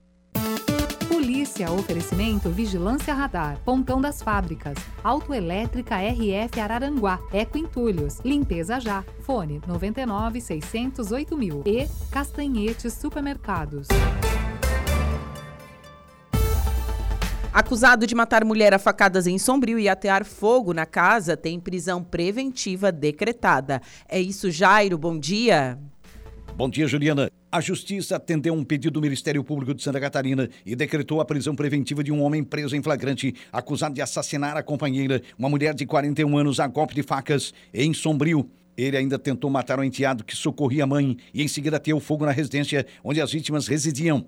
[1.20, 9.60] Polícia, oferecimento Vigilância Radar, Pontão das Fábricas, Autoelétrica RF Araranguá, Eco Entulhos, Limpeza Já, Fone
[9.68, 13.90] 99 608 mil e Castanhetes Supermercados.
[17.52, 22.02] Acusado de matar mulher a facadas em Sombrio e atear fogo na casa, tem prisão
[22.02, 23.82] preventiva decretada.
[24.08, 24.98] É isso, Jairo.
[24.98, 25.78] Bom dia.
[26.56, 27.30] Bom dia, Juliana.
[27.52, 31.56] A Justiça atendeu um pedido do Ministério Público de Santa Catarina e decretou a prisão
[31.56, 35.84] preventiva de um homem preso em flagrante, acusado de assassinar a companheira, uma mulher de
[35.84, 38.48] 41 anos, a golpe de facas, em Sombrio.
[38.78, 42.24] Ele ainda tentou matar o enteado que socorria a mãe e em seguida ateou fogo
[42.24, 44.28] na residência onde as vítimas residiam.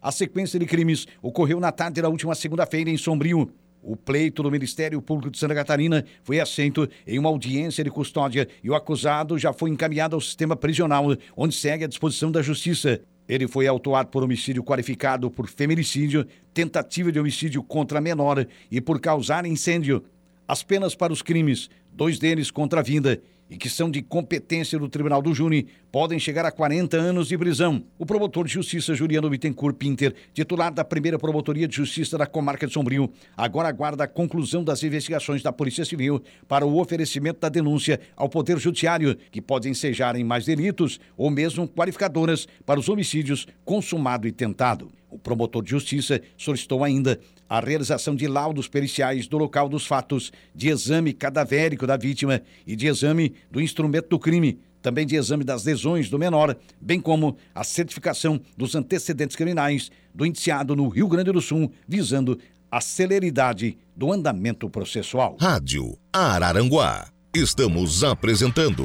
[0.00, 3.52] A sequência de crimes ocorreu na tarde da última segunda-feira em Sombrio.
[3.82, 8.46] O pleito do Ministério Público de Santa Catarina foi assento em uma audiência de custódia
[8.62, 11.06] e o acusado já foi encaminhado ao sistema prisional,
[11.36, 13.00] onde segue à disposição da Justiça.
[13.28, 16.24] Ele foi autuado por homicídio qualificado por feminicídio,
[16.54, 20.04] tentativa de homicídio contra menor e por causar incêndio.
[20.46, 23.20] As penas para os crimes, dois deles contra a vida
[23.52, 27.36] e que são de competência do Tribunal do Júri podem chegar a 40 anos de
[27.36, 27.84] prisão.
[27.98, 32.66] O promotor de justiça Juliano Bittencourt Pinter, titular da primeira promotoria de justiça da comarca
[32.66, 37.50] de Sombrio, agora aguarda a conclusão das investigações da Polícia Civil para o oferecimento da
[37.50, 39.74] denúncia ao Poder Judiciário, que podem
[40.16, 44.90] em mais delitos ou mesmo qualificadoras para os homicídios consumado e tentado.
[45.12, 50.32] O promotor de justiça solicitou ainda a realização de laudos periciais do local dos fatos,
[50.54, 55.44] de exame cadavérico da vítima e de exame do instrumento do crime, também de exame
[55.44, 61.08] das lesões do menor, bem como a certificação dos antecedentes criminais do indiciado no Rio
[61.08, 62.38] Grande do Sul, visando
[62.70, 65.36] a celeridade do andamento processual.
[65.38, 67.10] Rádio Araranguá.
[67.34, 68.82] Estamos apresentando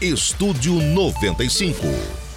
[0.00, 2.27] Estúdio 95.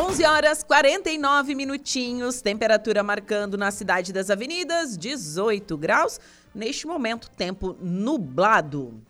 [0.00, 6.20] 11 horas 49 minutinhos, temperatura marcando na cidade das avenidas 18 graus.
[6.54, 9.02] Neste momento, tempo nublado.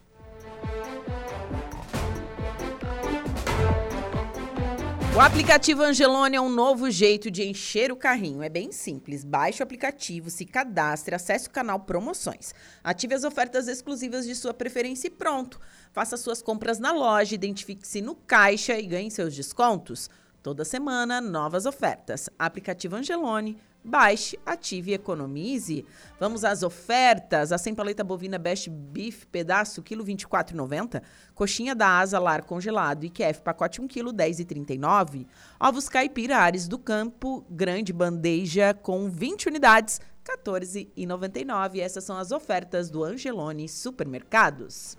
[5.14, 8.42] O aplicativo Angelone é um novo jeito de encher o carrinho.
[8.42, 9.24] É bem simples.
[9.24, 12.54] Baixe o aplicativo, se cadastre, acesse o canal Promoções.
[12.82, 15.60] Ative as ofertas exclusivas de sua preferência e pronto.
[15.92, 20.08] Faça suas compras na loja, identifique-se no caixa e ganhe seus descontos.
[20.48, 22.30] Toda semana, novas ofertas.
[22.38, 23.58] Aplicativo Angelone.
[23.84, 25.84] Baixe, ative e economize.
[26.18, 27.52] Vamos às ofertas.
[27.52, 31.02] A paleta bovina Best Beef pedaço, quilo 24,90.
[31.34, 35.26] Coxinha da asa lar congelado e QF pacote 1 quilo 10,39.
[35.60, 41.78] Ovos caipira Ares do Campo, grande bandeja com 20 unidades, 14,99.
[41.78, 44.96] Essas são as ofertas do Angelone Supermercados.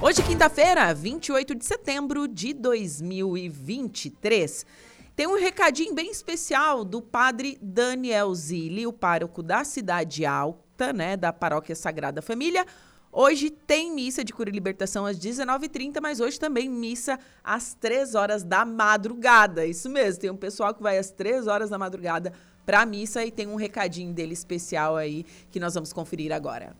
[0.00, 4.66] Hoje, quinta-feira, 28 de setembro de 2023.
[5.14, 11.16] Tem um recadinho bem especial do padre Daniel Zilli, o pároco da Cidade Alta, né,
[11.16, 12.66] da Paróquia Sagrada Família.
[13.12, 18.14] Hoje tem missa de cura e libertação às 19h30, mas hoje também missa às 3
[18.14, 19.66] horas da madrugada.
[19.66, 22.32] Isso mesmo, tem um pessoal que vai às 3 horas da madrugada
[22.64, 26.74] para a missa e tem um recadinho dele especial aí que nós vamos conferir agora.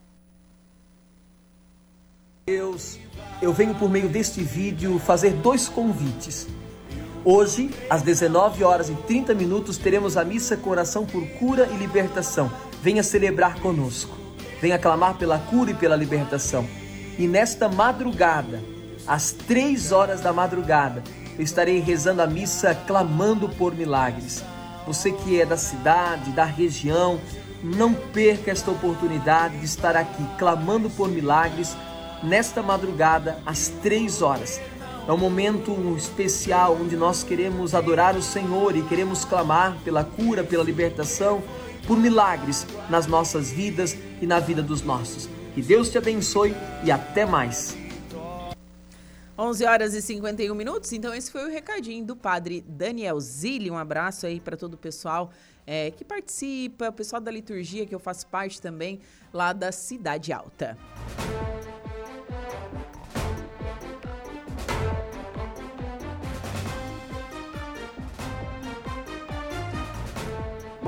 [2.45, 2.99] Deus,
[3.41, 6.49] eu venho por meio deste vídeo fazer dois convites.
[7.25, 11.77] Hoje, às 19 horas e 30 minutos, teremos a missa com oração por cura e
[11.77, 12.51] libertação.
[12.83, 14.17] Venha celebrar conosco.
[14.61, 16.67] Venha clamar pela cura e pela libertação.
[17.17, 18.61] E nesta madrugada,
[19.07, 21.05] às 3 horas da madrugada,
[21.39, 24.43] eu estarei rezando a missa clamando por milagres.
[24.85, 27.21] Você que é da cidade, da região,
[27.63, 31.77] não perca esta oportunidade de estar aqui clamando por milagres
[32.23, 34.61] nesta madrugada às três horas.
[35.07, 40.45] É um momento especial onde nós queremos adorar o Senhor e queremos clamar pela cura,
[40.45, 41.43] pela libertação,
[41.87, 45.29] por milagres nas nossas vidas e na vida dos nossos.
[45.55, 46.55] Que Deus te abençoe
[46.85, 47.77] e até mais.
[49.37, 50.93] 11 horas e 51 minutos.
[50.93, 53.71] Então, esse foi o recadinho do padre Daniel Zilli.
[53.71, 55.33] Um abraço aí para todo o pessoal
[55.67, 59.01] é, que participa, o pessoal da liturgia, que eu faço parte também,
[59.33, 60.79] lá da Cidade Alta.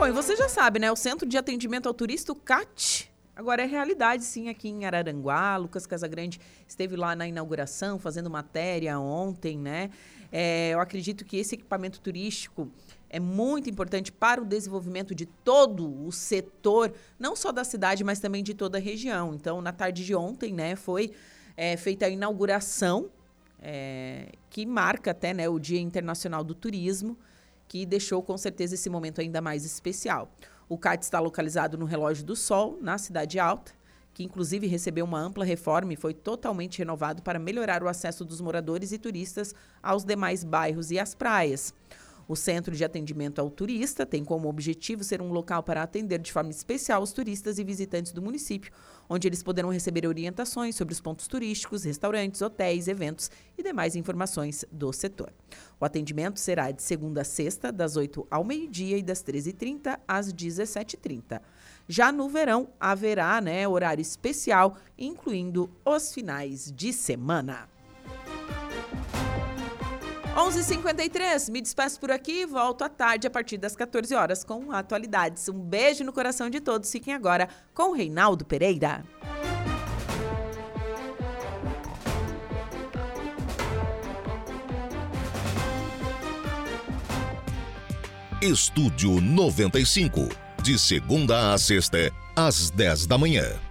[0.05, 0.93] Bom, e você já sabe, né?
[0.93, 5.57] O Centro de Atendimento ao Turista, o CAT, agora é realidade, sim, aqui em Araranguá.
[5.57, 6.39] Lucas Casagrande
[6.69, 9.89] esteve lá na inauguração, fazendo matéria ontem, né?
[10.31, 12.71] É, eu acredito que esse equipamento turístico
[13.09, 18.21] é muito importante para o desenvolvimento de todo o setor, não só da cidade, mas
[18.21, 19.35] também de toda a região.
[19.35, 21.13] Então, na tarde de ontem, né, foi
[21.57, 23.09] é, feita a inauguração,
[23.59, 27.17] é, que marca até né, o Dia Internacional do Turismo
[27.69, 30.31] que deixou com certeza esse momento ainda mais especial.
[30.69, 33.73] O CAT está localizado no Relógio do Sol, na Cidade Alta,
[34.15, 38.41] que inclusive recebeu uma ampla reforma e foi totalmente renovado para melhorar o acesso dos
[38.41, 41.75] moradores e turistas aos demais bairros e às praias.
[42.27, 46.33] O Centro de Atendimento ao Turista tem como objetivo ser um local para atender de
[46.33, 48.73] forma especial os turistas e visitantes do município,
[49.09, 54.65] onde eles poderão receber orientações sobre os pontos turísticos, restaurantes, hotéis, eventos e demais informações
[54.71, 55.33] do setor.
[55.81, 60.33] O atendimento será de segunda a sexta, das 8 ao meio-dia e das 13h30 às
[60.33, 61.41] 17h30.
[61.87, 67.74] Já no verão, haverá né, horário especial, incluindo os finais de semana.
[70.35, 75.49] 11h53, me despeço por aqui volto à tarde a partir das 14 horas com atualidades.
[75.49, 76.91] Um beijo no coração de todos.
[76.91, 79.05] Fiquem agora com o Reinaldo Pereira.
[88.43, 90.29] Estúdio 95,
[90.63, 93.64] de segunda a sexta, às 10 da manhã.